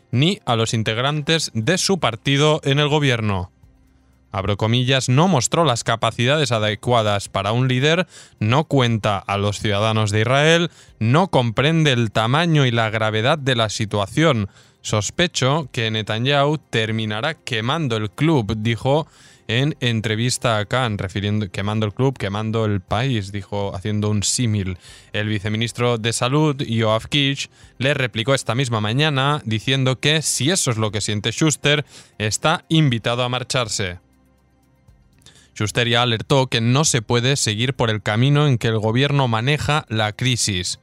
ni 0.10 0.40
a 0.46 0.56
los 0.56 0.74
integrantes 0.74 1.52
de 1.54 1.78
su 1.78 2.00
partido 2.00 2.62
en 2.64 2.80
el 2.80 2.88
gobierno. 2.88 3.53
Abro 4.34 4.58
comillas, 4.58 5.10
no 5.10 5.28
mostró 5.28 5.64
las 5.64 5.84
capacidades 5.84 6.52
adecuadas 6.52 7.30
para 7.30 7.52
un 7.52 7.68
líder, 7.68 8.08
no 8.40 8.64
cuenta 8.64 9.20
a 9.20 9.38
los 9.38 9.60
ciudadanos 9.60 10.10
de 10.10 10.22
Israel, 10.22 10.72
no 10.98 11.28
comprende 11.28 11.92
el 11.92 12.12
tamaño 12.12 12.66
y 12.66 12.72
la 12.72 12.90
gravedad 12.90 13.38
de 13.38 13.56
la 13.56 13.70
situación. 13.70 14.50
Sospecho 14.82 15.70
que 15.72 15.92
Netanyahu 15.92 16.58
terminará 16.58 17.36
quemando 17.36 17.96
el 17.96 18.10
club, 18.10 18.56
dijo 18.58 19.08
en 19.48 19.76
entrevista 19.82 20.58
a 20.58 20.66
Khan, 20.66 20.98
refiriendo, 20.98 21.52
quemando 21.52 21.86
el 21.86 21.94
club, 21.94 22.18
quemando 22.18 22.66
el 22.66 22.82
país, 22.82 23.32
dijo, 23.32 23.76
haciendo 23.76 24.10
un 24.10 24.24
símil. 24.24 24.80
El 25.12 25.28
viceministro 25.28 26.00
de 26.00 26.12
Salud, 26.12 26.56
Yoav 26.58 27.08
Kish, 27.08 27.50
le 27.78 27.94
replicó 27.94 28.34
esta 28.34 28.56
misma 28.56 28.82
mañana 28.82 29.44
diciendo 29.46 30.00
que 30.00 30.24
si 30.24 30.50
eso 30.50 30.72
es 30.72 30.78
lo 30.78 30.92
que 30.92 31.02
siente 31.02 31.32
Schuster, 31.32 31.86
está 32.18 32.66
invitado 32.70 33.24
a 33.24 33.30
marcharse. 33.30 34.00
Schuster 35.56 35.88
ya 35.88 36.02
alertó 36.02 36.48
que 36.48 36.62
no 36.62 36.86
se 36.86 37.02
puede 37.02 37.36
seguir 37.36 37.74
por 37.76 37.90
el 37.90 38.02
camino 38.02 38.48
en 38.48 38.58
que 38.58 38.68
el 38.68 38.80
gobierno 38.80 39.28
maneja 39.28 39.86
la 39.88 40.12
crisis. 40.14 40.80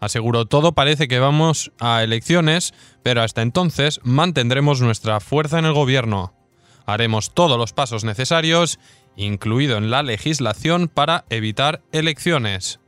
Aseguró, 0.00 0.46
todo 0.46 0.72
parece 0.72 1.08
que 1.08 1.18
vamos 1.18 1.72
a 1.78 2.02
elecciones, 2.02 2.74
pero 3.02 3.22
hasta 3.22 3.42
entonces 3.42 4.00
mantendremos 4.02 4.80
nuestra 4.80 5.20
fuerza 5.20 5.58
en 5.58 5.66
el 5.66 5.72
gobierno 5.72 6.34
haremos 6.86 7.32
todos 7.32 7.58
los 7.58 7.72
pasos 7.72 8.04
necesarios, 8.04 8.78
incluido 9.16 9.76
en 9.76 9.90
la 9.90 10.02
legislación, 10.02 10.88
para 10.88 11.24
evitar 11.30 11.82
elecciones. 11.92 12.80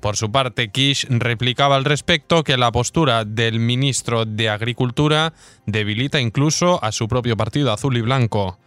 Por 0.00 0.16
su 0.16 0.30
parte, 0.30 0.70
Kish 0.70 1.06
replicaba 1.08 1.74
al 1.74 1.84
respecto 1.84 2.44
que 2.44 2.56
la 2.56 2.70
postura 2.70 3.24
del 3.24 3.58
ministro 3.58 4.24
de 4.24 4.48
Agricultura 4.48 5.32
debilita 5.66 6.20
incluso 6.20 6.82
a 6.84 6.92
su 6.92 7.08
propio 7.08 7.36
partido 7.36 7.72
azul 7.72 7.96
y 7.96 8.00
blanco. 8.00 8.58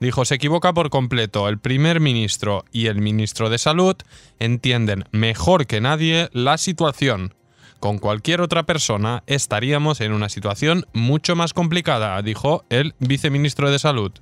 Dijo, 0.00 0.24
se 0.24 0.36
equivoca 0.36 0.72
por 0.72 0.90
completo. 0.90 1.48
El 1.48 1.58
primer 1.58 2.00
ministro 2.00 2.64
y 2.72 2.86
el 2.86 3.00
ministro 3.00 3.50
de 3.50 3.58
Salud 3.58 3.96
entienden 4.38 5.04
mejor 5.10 5.66
que 5.66 5.80
nadie 5.80 6.28
la 6.32 6.56
situación. 6.58 7.34
Con 7.80 7.98
cualquier 7.98 8.40
otra 8.40 8.64
persona 8.64 9.22
estaríamos 9.26 10.00
en 10.00 10.12
una 10.12 10.28
situación 10.28 10.84
mucho 10.92 11.36
más 11.36 11.52
complicada, 11.52 12.20
dijo 12.22 12.64
el 12.70 12.94
viceministro 12.98 13.70
de 13.70 13.78
Salud. 13.78 14.12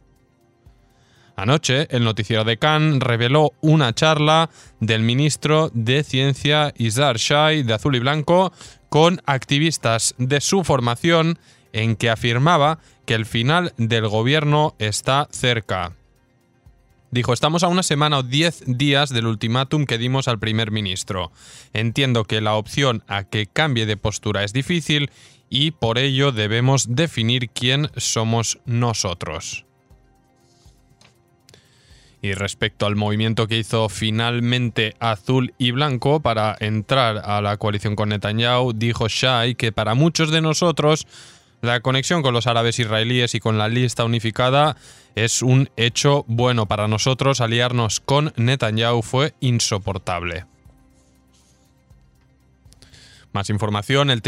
Anoche, 1.36 1.86
el 1.90 2.02
noticiero 2.02 2.44
de 2.44 2.56
Cannes 2.56 3.00
reveló 3.00 3.52
una 3.60 3.94
charla 3.94 4.48
del 4.80 5.02
ministro 5.02 5.70
de 5.74 6.02
Ciencia 6.02 6.72
Isar 6.78 7.18
Shai 7.18 7.62
de 7.62 7.74
Azul 7.74 7.96
y 7.96 7.98
Blanco 7.98 8.52
con 8.88 9.20
activistas 9.26 10.14
de 10.16 10.40
su 10.40 10.64
formación 10.64 11.38
en 11.72 11.96
que 11.96 12.10
afirmaba 12.10 12.78
que 13.04 13.14
el 13.14 13.26
final 13.26 13.72
del 13.76 14.08
gobierno 14.08 14.74
está 14.78 15.28
cerca. 15.30 15.92
Dijo, 17.10 17.32
estamos 17.32 17.62
a 17.62 17.68
una 17.68 17.82
semana 17.82 18.18
o 18.18 18.22
diez 18.22 18.62
días 18.66 19.10
del 19.10 19.26
ultimátum 19.26 19.86
que 19.86 19.96
dimos 19.96 20.28
al 20.28 20.38
primer 20.38 20.70
ministro. 20.70 21.30
Entiendo 21.72 22.24
que 22.24 22.40
la 22.40 22.54
opción 22.54 23.04
a 23.06 23.24
que 23.24 23.46
cambie 23.46 23.86
de 23.86 23.96
postura 23.96 24.44
es 24.44 24.52
difícil 24.52 25.10
y 25.48 25.70
por 25.70 25.98
ello 25.98 26.32
debemos 26.32 26.94
definir 26.94 27.48
quién 27.50 27.90
somos 27.96 28.58
nosotros. 28.66 29.64
Y 32.22 32.34
respecto 32.34 32.86
al 32.86 32.96
movimiento 32.96 33.46
que 33.46 33.58
hizo 33.58 33.88
finalmente 33.88 34.94
azul 34.98 35.54
y 35.58 35.70
blanco 35.70 36.20
para 36.20 36.56
entrar 36.58 37.18
a 37.18 37.40
la 37.40 37.56
coalición 37.56 37.94
con 37.94 38.08
Netanyahu, 38.08 38.72
dijo 38.72 39.06
Shai 39.08 39.54
que 39.54 39.70
para 39.70 39.94
muchos 39.94 40.32
de 40.32 40.40
nosotros 40.40 41.06
la 41.66 41.80
conexión 41.80 42.22
con 42.22 42.32
los 42.32 42.46
árabes 42.46 42.78
israelíes 42.78 43.34
y 43.34 43.40
con 43.40 43.58
la 43.58 43.68
lista 43.68 44.04
unificada 44.04 44.76
es 45.14 45.42
un 45.42 45.68
hecho 45.76 46.24
bueno 46.28 46.66
para 46.66 46.88
nosotros. 46.88 47.40
Aliarnos 47.40 48.00
con 48.00 48.32
Netanyahu 48.36 49.02
fue 49.02 49.34
insoportable. 49.40 50.46
Más 53.32 53.50
información, 53.50 54.10
el, 54.10 54.22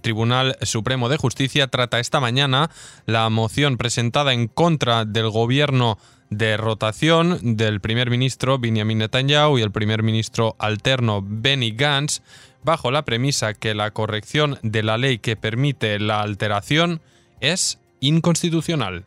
Tribunal 0.00 0.56
Supremo 0.62 1.08
de 1.08 1.16
Justicia 1.16 1.66
trata 1.66 1.98
esta 1.98 2.20
mañana 2.20 2.70
la 3.04 3.28
moción 3.28 3.76
presentada 3.76 4.32
en 4.32 4.46
contra 4.46 5.04
del 5.04 5.28
gobierno 5.28 5.98
de 6.30 6.56
rotación 6.56 7.56
del 7.56 7.80
primer 7.80 8.08
ministro 8.08 8.58
Benjamin 8.58 8.98
Netanyahu 8.98 9.58
y 9.58 9.62
el 9.62 9.72
primer 9.72 10.02
ministro 10.02 10.56
alterno 10.58 11.22
Benny 11.22 11.72
Gantz, 11.72 12.22
bajo 12.62 12.90
la 12.90 13.04
premisa 13.04 13.54
que 13.54 13.74
la 13.74 13.90
corrección 13.92 14.58
de 14.62 14.82
la 14.82 14.98
ley 14.98 15.18
que 15.18 15.36
permite 15.36 15.98
la 15.98 16.20
alteración 16.20 17.00
es 17.40 17.78
inconstitucional. 18.00 19.04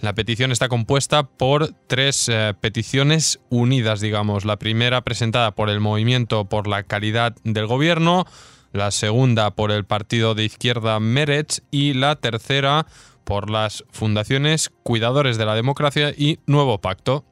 La 0.00 0.14
petición 0.14 0.52
está 0.52 0.68
compuesta 0.68 1.24
por 1.24 1.72
tres 1.88 2.28
eh, 2.28 2.54
peticiones 2.60 3.40
unidas, 3.48 4.00
digamos. 4.00 4.44
La 4.44 4.56
primera 4.56 5.00
presentada 5.00 5.56
por 5.56 5.70
el 5.70 5.80
Movimiento 5.80 6.44
por 6.44 6.68
la 6.68 6.84
Calidad 6.84 7.34
del 7.42 7.66
Gobierno, 7.66 8.24
la 8.72 8.92
segunda 8.92 9.50
por 9.50 9.72
el 9.72 9.84
partido 9.84 10.36
de 10.36 10.44
izquierda 10.44 11.00
Meretz 11.00 11.62
y 11.72 11.94
la 11.94 12.14
tercera 12.14 12.86
por 13.24 13.50
las 13.50 13.84
fundaciones 13.90 14.70
Cuidadores 14.84 15.36
de 15.36 15.46
la 15.46 15.56
Democracia 15.56 16.14
y 16.16 16.38
Nuevo 16.46 16.80
Pacto. 16.80 17.24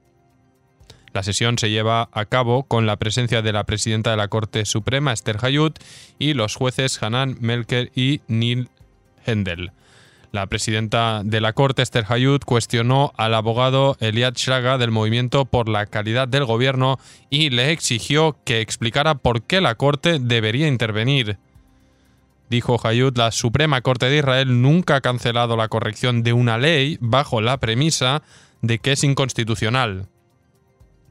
La 1.17 1.23
sesión 1.23 1.57
se 1.57 1.71
lleva 1.71 2.11
a 2.13 2.27
cabo 2.27 2.65
con 2.65 2.85
la 2.85 2.99
presencia 2.99 3.41
de 3.41 3.51
la 3.51 3.65
presidenta 3.65 4.11
de 4.11 4.19
la 4.19 4.29
Corte 4.29 4.67
Suprema, 4.67 5.15
Esther 5.15 5.39
Hayut, 5.41 5.79
y 6.19 6.35
los 6.35 6.57
jueces 6.57 7.03
Hanan 7.03 7.39
Melker 7.41 7.91
y 7.95 8.21
Neil 8.29 8.69
Hendel. 9.25 9.73
La 10.31 10.47
presidenta 10.47 11.23
de 11.25 11.41
la 11.41 11.55
Corte, 11.55 11.81
Esther 11.81 12.05
Hayut, 12.07 12.45
cuestionó 12.45 13.15
al 13.17 13.33
abogado 13.33 13.97
Eliad 14.01 14.35
Shraga 14.35 14.77
del 14.77 14.91
Movimiento 14.91 15.47
por 15.47 15.71
la 15.71 15.87
Calidad 15.87 16.29
del 16.29 16.45
Gobierno 16.45 16.99
y 17.31 17.49
le 17.49 17.71
exigió 17.71 18.37
que 18.45 18.61
explicara 18.61 19.15
por 19.15 19.41
qué 19.41 19.63
la 19.63 19.75
Corte 19.75 20.19
debería 20.21 20.69
intervenir. 20.69 21.39
Dijo 22.51 22.79
Hayut, 22.87 23.17
la 23.17 23.31
Suprema 23.31 23.81
Corte 23.81 24.11
de 24.11 24.19
Israel 24.19 24.61
nunca 24.61 24.97
ha 24.97 25.01
cancelado 25.01 25.57
la 25.57 25.69
corrección 25.69 26.23
de 26.23 26.35
una 26.35 26.59
ley 26.59 26.99
bajo 27.01 27.41
la 27.41 27.57
premisa 27.57 28.23
de 28.61 28.81
que 28.81 28.93
es 28.93 29.03
inconstitucional. 29.03 30.11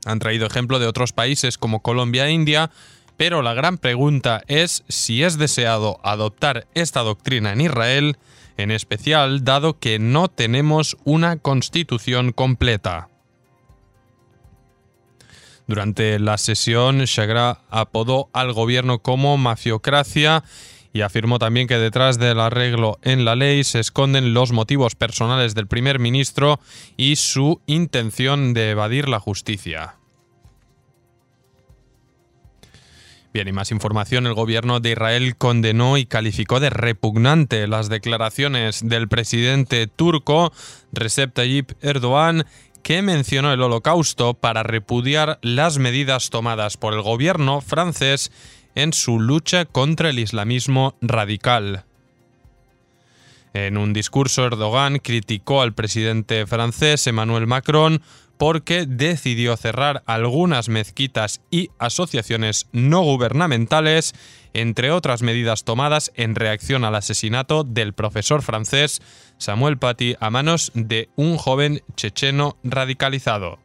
Han 0.06 0.20
traído 0.20 0.48
ejemplo 0.48 0.80
de 0.80 0.88
otros 0.88 1.12
países 1.12 1.58
como 1.58 1.82
Colombia 1.82 2.28
e 2.28 2.32
India, 2.32 2.72
pero 3.18 3.41
la 3.41 3.54
gran 3.54 3.78
pregunta 3.78 4.44
es 4.48 4.84
si 4.88 5.24
es 5.24 5.38
deseado 5.38 6.00
adoptar 6.04 6.68
esta 6.74 7.02
doctrina 7.02 7.52
en 7.52 7.62
Israel, 7.62 8.18
en 8.58 8.72
especial 8.72 9.44
dado 9.44 9.80
que 9.80 10.00
no 10.00 10.28
tenemos 10.28 10.96
una 11.04 11.38
constitución 11.38 12.32
completa. 12.32 13.10
Durante 15.68 16.20
la 16.20 16.38
sesión, 16.38 17.00
Shagra 17.06 17.62
apodó 17.70 18.30
al 18.34 18.54
gobierno 18.54 19.00
como 19.00 19.38
mafiocracia 19.38 20.44
y 20.95 21.01
afirmó 21.01 21.39
también 21.39 21.67
que 21.67 21.77
detrás 21.77 22.19
del 22.19 22.39
arreglo 22.39 22.99
en 23.01 23.25
la 23.25 23.36
ley 23.36 23.65
se 23.65 23.81
esconden 23.81 24.34
los 24.34 24.53
motivos 24.53 24.95
personales 24.95 25.53
del 25.53 25.67
primer 25.67 25.99
ministro 25.99 26.62
y 26.95 27.17
su 27.17 27.60
intención 27.65 28.53
de 28.53 28.69
evadir 28.69 29.10
la 29.10 29.19
justicia. 29.19 29.95
Bien, 33.34 33.49
y 33.49 33.51
más 33.51 33.71
información, 33.71 34.25
el 34.25 34.36
gobierno 34.36 34.79
de 34.79 34.91
Israel 34.91 35.36
condenó 35.36 35.97
y 35.97 36.05
calificó 36.05 36.62
de 36.62 36.69
repugnante 36.69 37.67
las 37.67 37.89
declaraciones 37.89 38.79
del 38.81 39.10
presidente 39.10 39.88
turco 39.88 40.53
Recep 40.93 41.34
Tayyip 41.34 41.73
Erdogan 41.81 42.45
que 42.84 43.01
mencionó 43.01 43.51
el 43.51 43.62
holocausto 43.62 44.34
para 44.36 44.63
repudiar 44.63 45.39
las 45.41 45.77
medidas 45.77 46.29
tomadas 46.29 46.77
por 46.77 46.93
el 46.93 47.01
gobierno 47.01 47.60
francés 47.60 48.31
en 48.76 48.94
su 48.94 49.20
lucha 49.20 49.66
contra 49.66 50.10
el 50.10 50.20
islamismo 50.20 50.96
radical. 51.02 51.86
En 53.54 53.78
un 53.78 53.94
discurso, 53.94 54.46
Erdogan 54.46 55.00
criticó 55.00 55.62
al 55.62 55.74
presidente 55.74 56.46
francés 56.46 57.08
Emmanuel 57.08 57.48
Macron 57.48 58.02
porque 58.38 58.86
decidió 58.86 59.56
cerrar 59.56 60.04
algunas 60.06 60.68
mezquitas 60.68 61.42
y 61.52 61.70
asociaciones 61.80 62.68
no 62.74 63.02
gubernamentales, 63.02 64.14
entre 64.54 64.92
otras 64.92 65.22
medidas 65.22 65.64
tomadas 65.64 66.12
en 66.16 66.36
reacción 66.36 66.84
al 66.84 66.96
asesinato 66.96 67.64
del 67.64 67.94
profesor 67.94 68.42
francés 68.42 69.02
Samuel 69.38 69.78
Paty 69.78 70.16
a 70.20 70.30
manos 70.30 70.72
de 70.76 71.10
un 71.16 71.38
joven 71.38 71.82
checheno 71.96 72.58
radicalizado. 72.64 73.64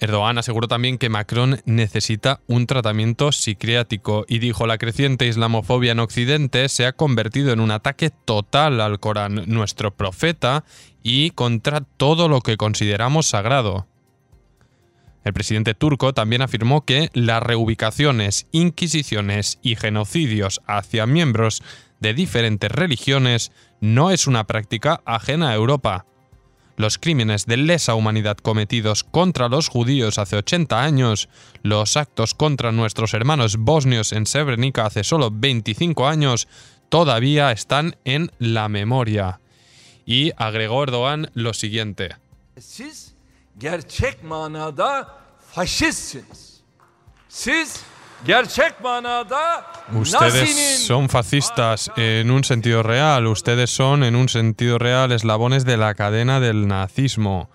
Erdogan 0.00 0.38
aseguró 0.38 0.68
también 0.68 0.98
que 0.98 1.08
Macron 1.08 1.60
necesita 1.64 2.40
un 2.46 2.66
tratamiento 2.66 3.32
psiquiátrico 3.32 4.24
y 4.28 4.38
dijo 4.38 4.66
la 4.66 4.78
creciente 4.78 5.26
islamofobia 5.26 5.92
en 5.92 6.00
Occidente 6.00 6.68
se 6.68 6.86
ha 6.86 6.92
convertido 6.92 7.52
en 7.52 7.60
un 7.60 7.70
ataque 7.70 8.10
total 8.10 8.80
al 8.80 9.00
Corán, 9.00 9.44
nuestro 9.46 9.94
profeta, 9.94 10.64
y 11.02 11.30
contra 11.30 11.80
todo 11.80 12.28
lo 12.28 12.40
que 12.40 12.56
consideramos 12.56 13.26
sagrado. 13.26 13.86
El 15.24 15.32
presidente 15.32 15.74
turco 15.74 16.14
también 16.14 16.42
afirmó 16.42 16.84
que 16.84 17.10
las 17.12 17.42
reubicaciones, 17.42 18.46
inquisiciones 18.52 19.58
y 19.62 19.76
genocidios 19.76 20.60
hacia 20.66 21.06
miembros 21.06 21.62
de 22.00 22.14
diferentes 22.14 22.70
religiones 22.70 23.52
no 23.80 24.10
es 24.10 24.26
una 24.26 24.46
práctica 24.46 25.00
ajena 25.04 25.50
a 25.50 25.54
Europa 25.54 26.06
los 26.78 26.96
crímenes 26.96 27.44
de 27.44 27.58
lesa 27.58 27.94
humanidad 27.94 28.38
cometidos 28.38 29.04
contra 29.04 29.48
los 29.48 29.68
judíos 29.68 30.18
hace 30.18 30.36
80 30.36 30.82
años, 30.82 31.28
los 31.62 31.96
actos 31.96 32.32
contra 32.32 32.72
nuestros 32.72 33.12
hermanos 33.12 33.56
bosnios 33.58 34.12
en 34.12 34.24
Srebrenica 34.24 34.86
hace 34.86 35.04
solo 35.04 35.30
25 35.30 36.06
años, 36.06 36.48
todavía 36.88 37.52
están 37.52 37.96
en 38.04 38.30
la 38.38 38.68
memoria. 38.68 39.40
Y 40.06 40.32
agregó 40.36 40.84
Erdogan 40.84 41.30
lo 41.34 41.52
siguiente. 41.52 42.16
Ustedes 49.92 50.86
son 50.86 51.08
fascistas 51.08 51.90
en 51.96 52.30
un 52.30 52.44
sentido 52.44 52.82
real, 52.82 53.26
ustedes 53.26 53.70
son 53.70 54.02
en 54.02 54.16
un 54.16 54.28
sentido 54.28 54.78
real 54.78 55.12
eslabones 55.12 55.64
de 55.64 55.76
la 55.76 55.94
cadena 55.94 56.40
del 56.40 56.66
nazismo. 56.66 57.48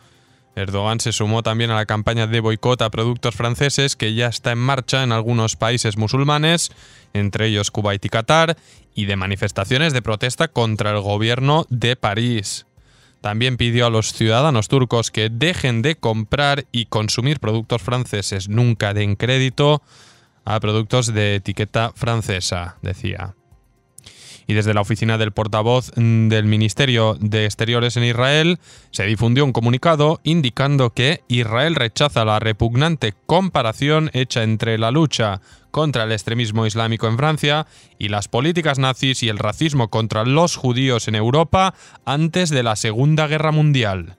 Erdogan 0.55 0.99
se 0.99 1.11
sumó 1.11 1.43
también 1.43 1.71
a 1.71 1.75
la 1.75 1.85
campaña 1.85 2.27
de 2.27 2.39
boicot 2.39 2.81
a 2.81 2.91
productos 2.91 3.35
franceses 3.35 3.95
que 3.95 4.13
ya 4.13 4.27
está 4.27 4.51
en 4.51 4.59
marcha 4.59 5.03
en 5.03 5.11
algunos 5.11 5.55
países 5.55 5.97
musulmanes, 5.97 6.71
entre 7.13 7.47
ellos 7.47 7.71
Kuwait 7.71 8.05
y 8.05 8.09
Qatar, 8.09 8.55
y 8.93 9.05
de 9.05 9.15
manifestaciones 9.15 9.93
de 9.93 10.01
protesta 10.01 10.47
contra 10.47 10.91
el 10.91 11.01
gobierno 11.01 11.65
de 11.69 11.95
París. 11.95 12.67
También 13.21 13.57
pidió 13.57 13.87
a 13.87 13.89
los 13.89 14.13
ciudadanos 14.13 14.67
turcos 14.67 15.09
que 15.09 15.29
dejen 15.29 15.81
de 15.81 15.95
comprar 15.95 16.65
y 16.71 16.85
consumir 16.85 17.39
productos 17.39 17.81
franceses, 17.81 18.47
nunca 18.47 18.93
den 18.93 19.15
crédito 19.15 19.81
a 20.45 20.59
productos 20.59 21.13
de 21.13 21.35
etiqueta 21.35 21.91
francesa, 21.95 22.77
decía. 22.81 23.35
Y 24.45 24.53
desde 24.53 24.73
la 24.73 24.81
oficina 24.81 25.17
del 25.17 25.31
portavoz 25.31 25.91
mm, 25.95 26.27
del 26.27 26.45
Ministerio 26.45 27.15
de 27.19 27.45
Exteriores 27.45 27.95
en 27.97 28.03
Israel 28.03 28.59
se 28.91 29.05
difundió 29.05 29.45
un 29.45 29.53
comunicado 29.53 30.19
indicando 30.23 30.89
que 30.91 31.21
Israel 31.27 31.75
rechaza 31.75 32.25
la 32.25 32.39
repugnante 32.39 33.13
comparación 33.25 34.09
hecha 34.13 34.43
entre 34.43 34.77
la 34.77 34.91
lucha 34.91 35.41
contra 35.71 36.03
el 36.03 36.11
extremismo 36.11 36.65
islámico 36.65 37.07
en 37.07 37.17
Francia 37.17 37.65
y 37.97 38.09
las 38.09 38.27
políticas 38.27 38.79
nazis 38.79 39.23
y 39.23 39.29
el 39.29 39.39
racismo 39.39 39.89
contra 39.89 40.25
los 40.25 40.55
judíos 40.55 41.07
en 41.07 41.15
Europa 41.15 41.73
antes 42.05 42.49
de 42.49 42.63
la 42.63 42.75
Segunda 42.75 43.27
Guerra 43.27 43.51
Mundial. 43.51 44.17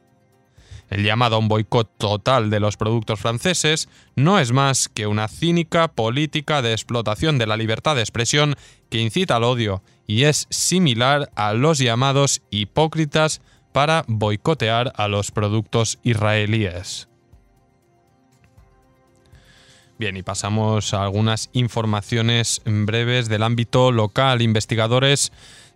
El 0.95 1.03
llamado 1.03 1.35
a 1.35 1.39
un 1.41 1.49
boicot 1.49 1.99
total 1.99 2.51
de 2.51 2.61
los 2.61 2.77
productos 2.77 3.19
franceses 3.19 3.89
no 4.15 4.39
es 4.39 4.53
más 4.53 4.89
que 4.89 5.09
una 5.09 5.27
cínica 5.27 5.89
política 5.89 6.63
de 6.63 6.71
explotación 6.71 7.37
de 7.37 7.49
la 7.49 7.57
libertad 7.57 7.97
de 7.97 8.03
expresión 8.03 8.55
que 8.91 9.01
incita 9.01 9.35
al 9.35 9.43
odio 9.43 9.83
y 10.07 10.23
es 10.23 10.47
similar 10.51 11.33
a 11.35 11.53
los 11.53 11.81
llamados 11.81 12.43
hipócritas 12.51 13.41
para 13.73 14.05
boicotear 14.07 14.93
a 14.95 15.09
los 15.09 15.33
productos 15.33 15.99
israelíes. 16.05 17.09
Bien, 19.99 20.17
y 20.17 20.23
pasamos 20.23 20.95
a 20.95 21.03
algunas 21.03 21.51
informaciones 21.55 22.63
breves 22.65 23.29
del 23.29 23.43
ámbito 23.43 23.91
local. 23.91 24.43
Investigadores 24.43 25.33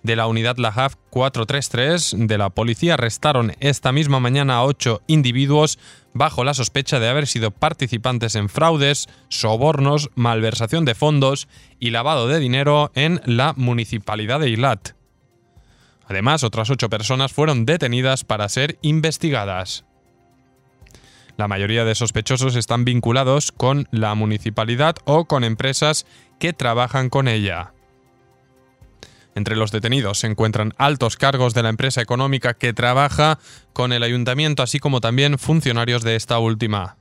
de 0.08 0.16
la 0.16 0.26
unidad 0.26 0.56
Lahav 0.56 0.96
433 1.10 2.14
de 2.16 2.38
la 2.38 2.48
policía 2.48 2.94
arrestaron 2.94 3.52
esta 3.60 3.92
misma 3.92 4.20
mañana 4.20 4.56
a 4.56 4.64
ocho 4.64 5.02
individuos 5.06 5.78
bajo 6.14 6.44
la 6.44 6.54
sospecha 6.54 6.98
de 6.98 7.10
haber 7.10 7.26
sido 7.26 7.50
participantes 7.50 8.34
en 8.34 8.48
fraudes, 8.48 9.06
sobornos, 9.28 10.08
malversación 10.14 10.86
de 10.86 10.94
fondos 10.94 11.46
y 11.78 11.90
lavado 11.90 12.26
de 12.26 12.38
dinero 12.38 12.90
en 12.94 13.20
la 13.26 13.52
municipalidad 13.54 14.40
de 14.40 14.48
Ilat. 14.48 14.92
Además, 16.06 16.42
otras 16.42 16.70
ocho 16.70 16.88
personas 16.88 17.34
fueron 17.34 17.66
detenidas 17.66 18.24
para 18.24 18.48
ser 18.48 18.78
investigadas. 18.80 19.84
La 21.36 21.48
mayoría 21.48 21.84
de 21.84 21.94
sospechosos 21.94 22.56
están 22.56 22.86
vinculados 22.86 23.52
con 23.52 23.86
la 23.90 24.14
municipalidad 24.14 24.96
o 25.04 25.26
con 25.26 25.44
empresas 25.44 26.06
que 26.40 26.54
trabajan 26.54 27.10
con 27.10 27.28
ella. 27.28 27.74
Entre 29.38 29.54
los 29.54 29.70
detenidos 29.70 30.18
se 30.18 30.26
encuentran 30.26 30.74
altos 30.78 31.14
cargos 31.14 31.54
de 31.54 31.62
la 31.62 31.68
empresa 31.68 32.02
económica 32.02 32.54
que 32.54 32.72
trabaja 32.72 33.38
con 33.72 33.92
el 33.92 34.02
ayuntamiento, 34.02 34.64
así 34.64 34.80
como 34.80 35.00
también 35.00 35.38
funcionarios 35.38 36.02
de 36.02 36.16
esta 36.16 36.40
última. 36.40 36.96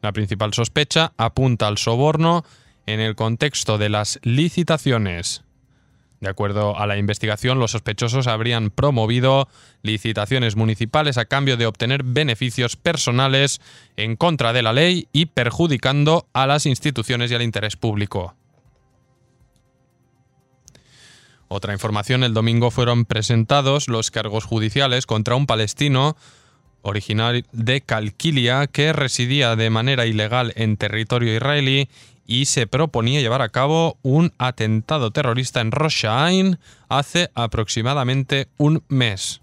La 0.00 0.10
principal 0.10 0.52
sospecha 0.52 1.12
apunta 1.16 1.68
al 1.68 1.78
soborno 1.78 2.44
en 2.86 2.98
el 2.98 3.14
contexto 3.14 3.78
de 3.78 3.88
las 3.88 4.18
licitaciones. 4.24 5.44
De 6.20 6.28
acuerdo 6.28 6.76
a 6.76 6.88
la 6.88 6.96
investigación, 6.96 7.60
los 7.60 7.70
sospechosos 7.70 8.26
habrían 8.26 8.70
promovido 8.70 9.48
licitaciones 9.82 10.56
municipales 10.56 11.18
a 11.18 11.26
cambio 11.26 11.56
de 11.56 11.66
obtener 11.66 12.02
beneficios 12.02 12.74
personales 12.74 13.60
en 13.96 14.16
contra 14.16 14.52
de 14.52 14.62
la 14.62 14.72
ley 14.72 15.06
y 15.12 15.26
perjudicando 15.26 16.26
a 16.32 16.48
las 16.48 16.66
instituciones 16.66 17.30
y 17.30 17.36
al 17.36 17.42
interés 17.42 17.76
público. 17.76 18.34
Otra 21.54 21.74
información, 21.74 22.24
el 22.24 22.32
domingo 22.32 22.70
fueron 22.70 23.04
presentados 23.04 23.86
los 23.86 24.10
cargos 24.10 24.44
judiciales 24.44 25.04
contra 25.04 25.34
un 25.34 25.46
palestino 25.46 26.16
original 26.80 27.44
de 27.52 27.82
Calquilia 27.82 28.66
que 28.68 28.94
residía 28.94 29.54
de 29.54 29.68
manera 29.68 30.06
ilegal 30.06 30.54
en 30.56 30.78
territorio 30.78 31.36
israelí 31.36 31.90
y 32.26 32.46
se 32.46 32.66
proponía 32.66 33.20
llevar 33.20 33.42
a 33.42 33.50
cabo 33.50 33.98
un 34.00 34.32
atentado 34.38 35.10
terrorista 35.10 35.60
en 35.60 35.72
Rosh 35.72 36.06
hace 36.88 37.30
aproximadamente 37.34 38.48
un 38.56 38.82
mes. 38.88 39.42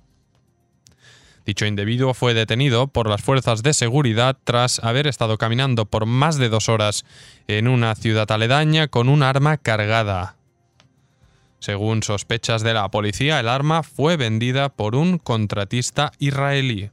Dicho 1.46 1.68
individuo 1.68 2.16
fue 2.16 2.34
detenido 2.34 2.88
por 2.88 3.08
las 3.08 3.22
fuerzas 3.22 3.62
de 3.62 3.76
seguridad 3.76 4.36
tras 4.44 4.80
haber 4.80 5.06
estado 5.06 5.38
caminando 5.38 5.86
por 5.86 6.08
más 6.08 6.40
de 6.40 6.50
dos 6.50 6.70
horas 6.70 7.06
en 7.48 7.68
una 7.68 7.94
ciudad 7.94 8.32
aledaña 8.32 8.88
con 8.88 9.10
un 9.10 9.22
arma 9.22 9.58
cargada. 9.58 10.39
Según 11.60 12.04
sospechas 12.04 12.64
de 12.64 12.74
la 12.74 12.90
policía, 12.90 13.40
el 13.40 13.50
arma 13.50 13.84
fue 13.84 14.18
vendida 14.18 14.70
por 14.70 14.96
un 14.96 15.18
contratista 15.18 16.12
israelí. 16.20 16.90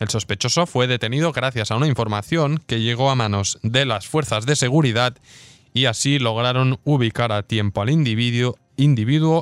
El 0.00 0.08
sospechoso 0.08 0.66
fue 0.66 0.86
detenido 0.86 1.32
gracias 1.32 1.70
a 1.70 1.76
una 1.76 1.86
información 1.86 2.62
que 2.66 2.80
llegó 2.80 3.10
a 3.10 3.14
manos 3.14 3.58
de 3.62 3.86
las 3.86 4.06
fuerzas 4.06 4.44
de 4.46 4.56
seguridad 4.56 5.16
y 5.72 5.86
así 5.86 6.18
lograron 6.18 6.78
ubicar 6.84 7.32
a 7.32 7.42
tiempo 7.42 7.82
al 7.82 7.90
individuo, 7.90 8.56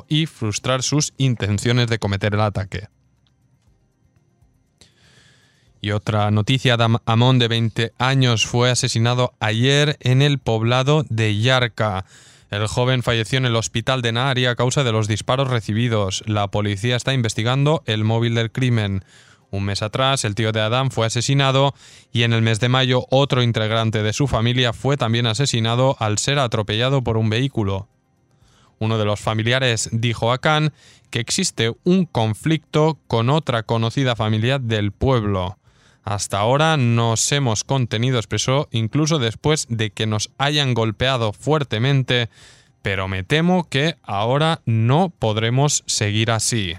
y 0.07 0.25
frustrar 0.25 0.83
sus 0.83 1.13
intenciones 1.17 1.87
de 1.87 1.97
cometer 1.99 2.33
el 2.33 2.41
ataque. 2.41 2.87
Y 5.81 5.91
otra 5.91 6.31
noticia, 6.31 6.77
Amón 7.05 7.39
de 7.39 7.47
20 7.47 7.93
años 7.97 8.45
fue 8.45 8.71
asesinado 8.71 9.33
ayer 9.39 9.97
en 9.99 10.21
el 10.21 10.39
poblado 10.39 11.03
de 11.09 11.37
Yarca. 11.39 12.05
El 12.53 12.67
joven 12.67 13.01
falleció 13.01 13.39
en 13.39 13.47
el 13.47 13.55
hospital 13.55 14.03
de 14.03 14.11
Nari 14.11 14.45
a 14.45 14.55
causa 14.55 14.83
de 14.83 14.91
los 14.91 15.07
disparos 15.07 15.49
recibidos. 15.49 16.23
La 16.27 16.49
policía 16.49 16.95
está 16.95 17.11
investigando 17.11 17.81
el 17.87 18.03
móvil 18.03 18.35
del 18.35 18.51
crimen. 18.51 19.03
Un 19.49 19.63
mes 19.63 19.81
atrás, 19.81 20.23
el 20.23 20.35
tío 20.35 20.51
de 20.51 20.61
Adam 20.61 20.91
fue 20.91 21.07
asesinado 21.07 21.73
y 22.11 22.21
en 22.21 22.31
el 22.31 22.43
mes 22.43 22.59
de 22.59 22.69
mayo 22.69 23.07
otro 23.09 23.41
integrante 23.41 24.03
de 24.03 24.13
su 24.13 24.27
familia 24.27 24.71
fue 24.71 24.97
también 24.97 25.25
asesinado 25.25 25.97
al 25.97 26.19
ser 26.19 26.37
atropellado 26.37 27.03
por 27.03 27.17
un 27.17 27.31
vehículo. 27.31 27.87
Uno 28.77 28.99
de 28.99 29.05
los 29.05 29.19
familiares 29.19 29.89
dijo 29.91 30.31
a 30.31 30.37
Khan 30.37 30.73
que 31.09 31.21
existe 31.21 31.73
un 31.83 32.05
conflicto 32.05 32.99
con 33.07 33.31
otra 33.31 33.63
conocida 33.63 34.15
familia 34.15 34.59
del 34.59 34.91
pueblo. 34.91 35.57
Hasta 36.03 36.39
ahora 36.39 36.75
nos 36.75 37.31
hemos 37.31 37.63
contenido, 37.63 38.17
expresó, 38.17 38.67
incluso 38.71 39.19
después 39.19 39.67
de 39.69 39.89
que 39.89 40.05
nos 40.05 40.31
hayan 40.37 40.73
golpeado 40.73 41.31
fuertemente, 41.31 42.29
pero 42.81 43.07
me 43.07 43.23
temo 43.23 43.69
que 43.69 43.95
ahora 44.03 44.61
no 44.65 45.13
podremos 45.17 45.83
seguir 45.87 46.31
así. 46.31 46.75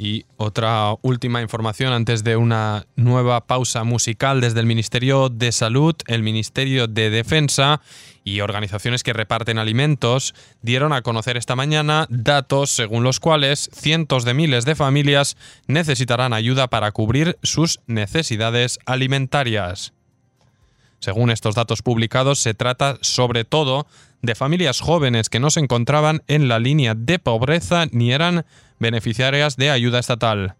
Y 0.00 0.26
otra 0.36 0.94
última 1.02 1.42
información 1.42 1.92
antes 1.92 2.22
de 2.22 2.36
una 2.36 2.86
nueva 2.94 3.46
pausa 3.48 3.82
musical 3.82 4.40
desde 4.40 4.60
el 4.60 4.66
Ministerio 4.66 5.28
de 5.28 5.50
Salud, 5.50 5.94
el 6.06 6.22
Ministerio 6.22 6.86
de 6.86 7.10
Defensa 7.10 7.80
y 8.28 8.42
organizaciones 8.42 9.02
que 9.02 9.14
reparten 9.14 9.58
alimentos 9.58 10.34
dieron 10.60 10.92
a 10.92 11.02
conocer 11.02 11.36
esta 11.38 11.56
mañana 11.56 12.06
datos 12.10 12.70
según 12.70 13.02
los 13.02 13.20
cuales 13.20 13.70
cientos 13.72 14.24
de 14.24 14.34
miles 14.34 14.66
de 14.66 14.74
familias 14.74 15.36
necesitarán 15.66 16.34
ayuda 16.34 16.68
para 16.68 16.92
cubrir 16.92 17.38
sus 17.42 17.80
necesidades 17.86 18.78
alimentarias. 18.84 19.94
Según 21.00 21.30
estos 21.30 21.54
datos 21.54 21.80
publicados, 21.80 22.38
se 22.40 22.54
trata 22.54 22.98
sobre 23.00 23.44
todo 23.44 23.86
de 24.20 24.34
familias 24.34 24.80
jóvenes 24.80 25.30
que 25.30 25.40
no 25.40 25.50
se 25.50 25.60
encontraban 25.60 26.22
en 26.26 26.48
la 26.48 26.58
línea 26.58 26.94
de 26.94 27.18
pobreza 27.18 27.86
ni 27.92 28.12
eran 28.12 28.44
beneficiarias 28.78 29.56
de 29.56 29.70
ayuda 29.70 30.00
estatal. 30.00 30.56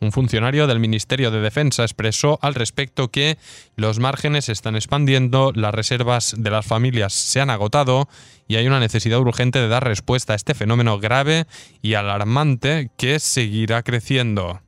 Un 0.00 0.12
funcionario 0.12 0.68
del 0.68 0.78
Ministerio 0.78 1.32
de 1.32 1.40
Defensa 1.40 1.82
expresó 1.82 2.38
al 2.40 2.54
respecto 2.54 3.10
que 3.10 3.36
los 3.74 3.98
márgenes 3.98 4.44
se 4.44 4.52
están 4.52 4.76
expandiendo, 4.76 5.50
las 5.52 5.74
reservas 5.74 6.36
de 6.38 6.50
las 6.50 6.66
familias 6.66 7.12
se 7.12 7.40
han 7.40 7.50
agotado 7.50 8.08
y 8.46 8.56
hay 8.56 8.66
una 8.68 8.78
necesidad 8.78 9.18
urgente 9.18 9.58
de 9.58 9.66
dar 9.66 9.84
respuesta 9.84 10.34
a 10.34 10.36
este 10.36 10.54
fenómeno 10.54 11.00
grave 11.00 11.46
y 11.82 11.94
alarmante 11.94 12.90
que 12.96 13.18
seguirá 13.18 13.82
creciendo. 13.82 14.60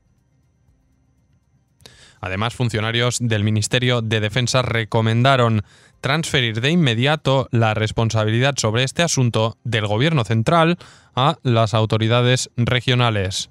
Además, 2.21 2.55
funcionarios 2.55 3.19
del 3.21 3.45
Ministerio 3.45 4.03
de 4.03 4.21
Defensa 4.21 4.63
recomendaron 4.63 5.63
transferir 6.01 6.61
de 6.61 6.71
inmediato 6.71 7.49
la 7.53 7.73
responsabilidad 7.75 8.55
sobre 8.57 8.83
este 8.83 9.03
asunto 9.03 9.57
del 9.65 9.87
Gobierno 9.87 10.25
central 10.25 10.77
a 11.15 11.39
las 11.43 11.73
autoridades 11.73 12.51
regionales. 12.57 13.51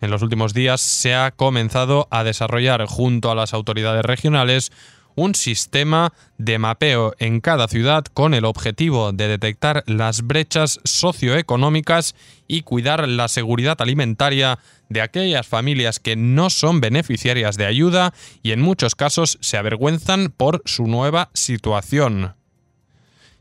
En 0.00 0.10
los 0.10 0.22
últimos 0.22 0.54
días 0.54 0.80
se 0.80 1.14
ha 1.14 1.32
comenzado 1.32 2.06
a 2.10 2.22
desarrollar 2.22 2.86
junto 2.86 3.30
a 3.30 3.34
las 3.34 3.52
autoridades 3.52 4.04
regionales 4.04 4.70
un 5.16 5.34
sistema 5.34 6.12
de 6.38 6.60
mapeo 6.60 7.12
en 7.18 7.40
cada 7.40 7.66
ciudad 7.66 8.04
con 8.04 8.34
el 8.34 8.44
objetivo 8.44 9.10
de 9.10 9.26
detectar 9.26 9.82
las 9.86 10.22
brechas 10.22 10.78
socioeconómicas 10.84 12.14
y 12.46 12.62
cuidar 12.62 13.08
la 13.08 13.26
seguridad 13.26 13.82
alimentaria 13.82 14.60
de 14.88 15.00
aquellas 15.00 15.44
familias 15.44 15.98
que 15.98 16.14
no 16.14 16.50
son 16.50 16.80
beneficiarias 16.80 17.56
de 17.56 17.66
ayuda 17.66 18.14
y 18.44 18.52
en 18.52 18.60
muchos 18.60 18.94
casos 18.94 19.38
se 19.40 19.56
avergüenzan 19.56 20.32
por 20.36 20.62
su 20.66 20.86
nueva 20.86 21.30
situación. 21.34 22.36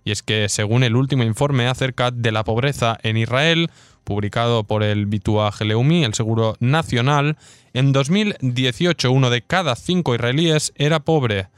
Y 0.04 0.12
es 0.12 0.24
que, 0.24 0.50
según 0.50 0.84
el 0.84 0.96
último 0.96 1.24
informe 1.24 1.68
acerca 1.68 2.10
de 2.10 2.32
la 2.32 2.44
pobreza 2.44 2.98
en 3.04 3.18
Israel, 3.18 3.70
publicado 4.08 4.64
por 4.64 4.84
el 4.84 5.06
Bituaj 5.06 5.62
Leumi, 5.62 6.06
el 6.06 6.14
Seguro 6.14 6.56
Nacional, 6.62 7.38
en 7.74 7.92
2018 7.92 9.12
uno 9.12 9.30
de 9.30 9.42
cada 9.42 9.76
cinco 9.76 10.16
israelíes 10.16 10.72
era 10.78 11.02
pobre. 11.02 11.50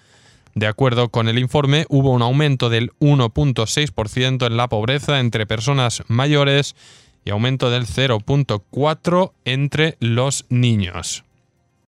De 0.55 0.65
acuerdo 0.65 1.09
con 1.09 1.29
el 1.29 1.37
informe, 1.37 1.85
hubo 1.89 2.09
un 2.11 2.23
aumento 2.23 2.69
del 2.69 2.91
1.6% 2.99 4.47
en 4.47 4.57
la 4.57 4.67
pobreza 4.67 5.19
entre 5.19 5.45
personas 5.45 6.01
mayores 6.07 6.75
y 7.23 7.29
aumento 7.29 7.69
del 7.69 7.85
0.4% 7.85 9.31
entre 9.45 9.95
los 9.99 10.45
niños. 10.49 11.23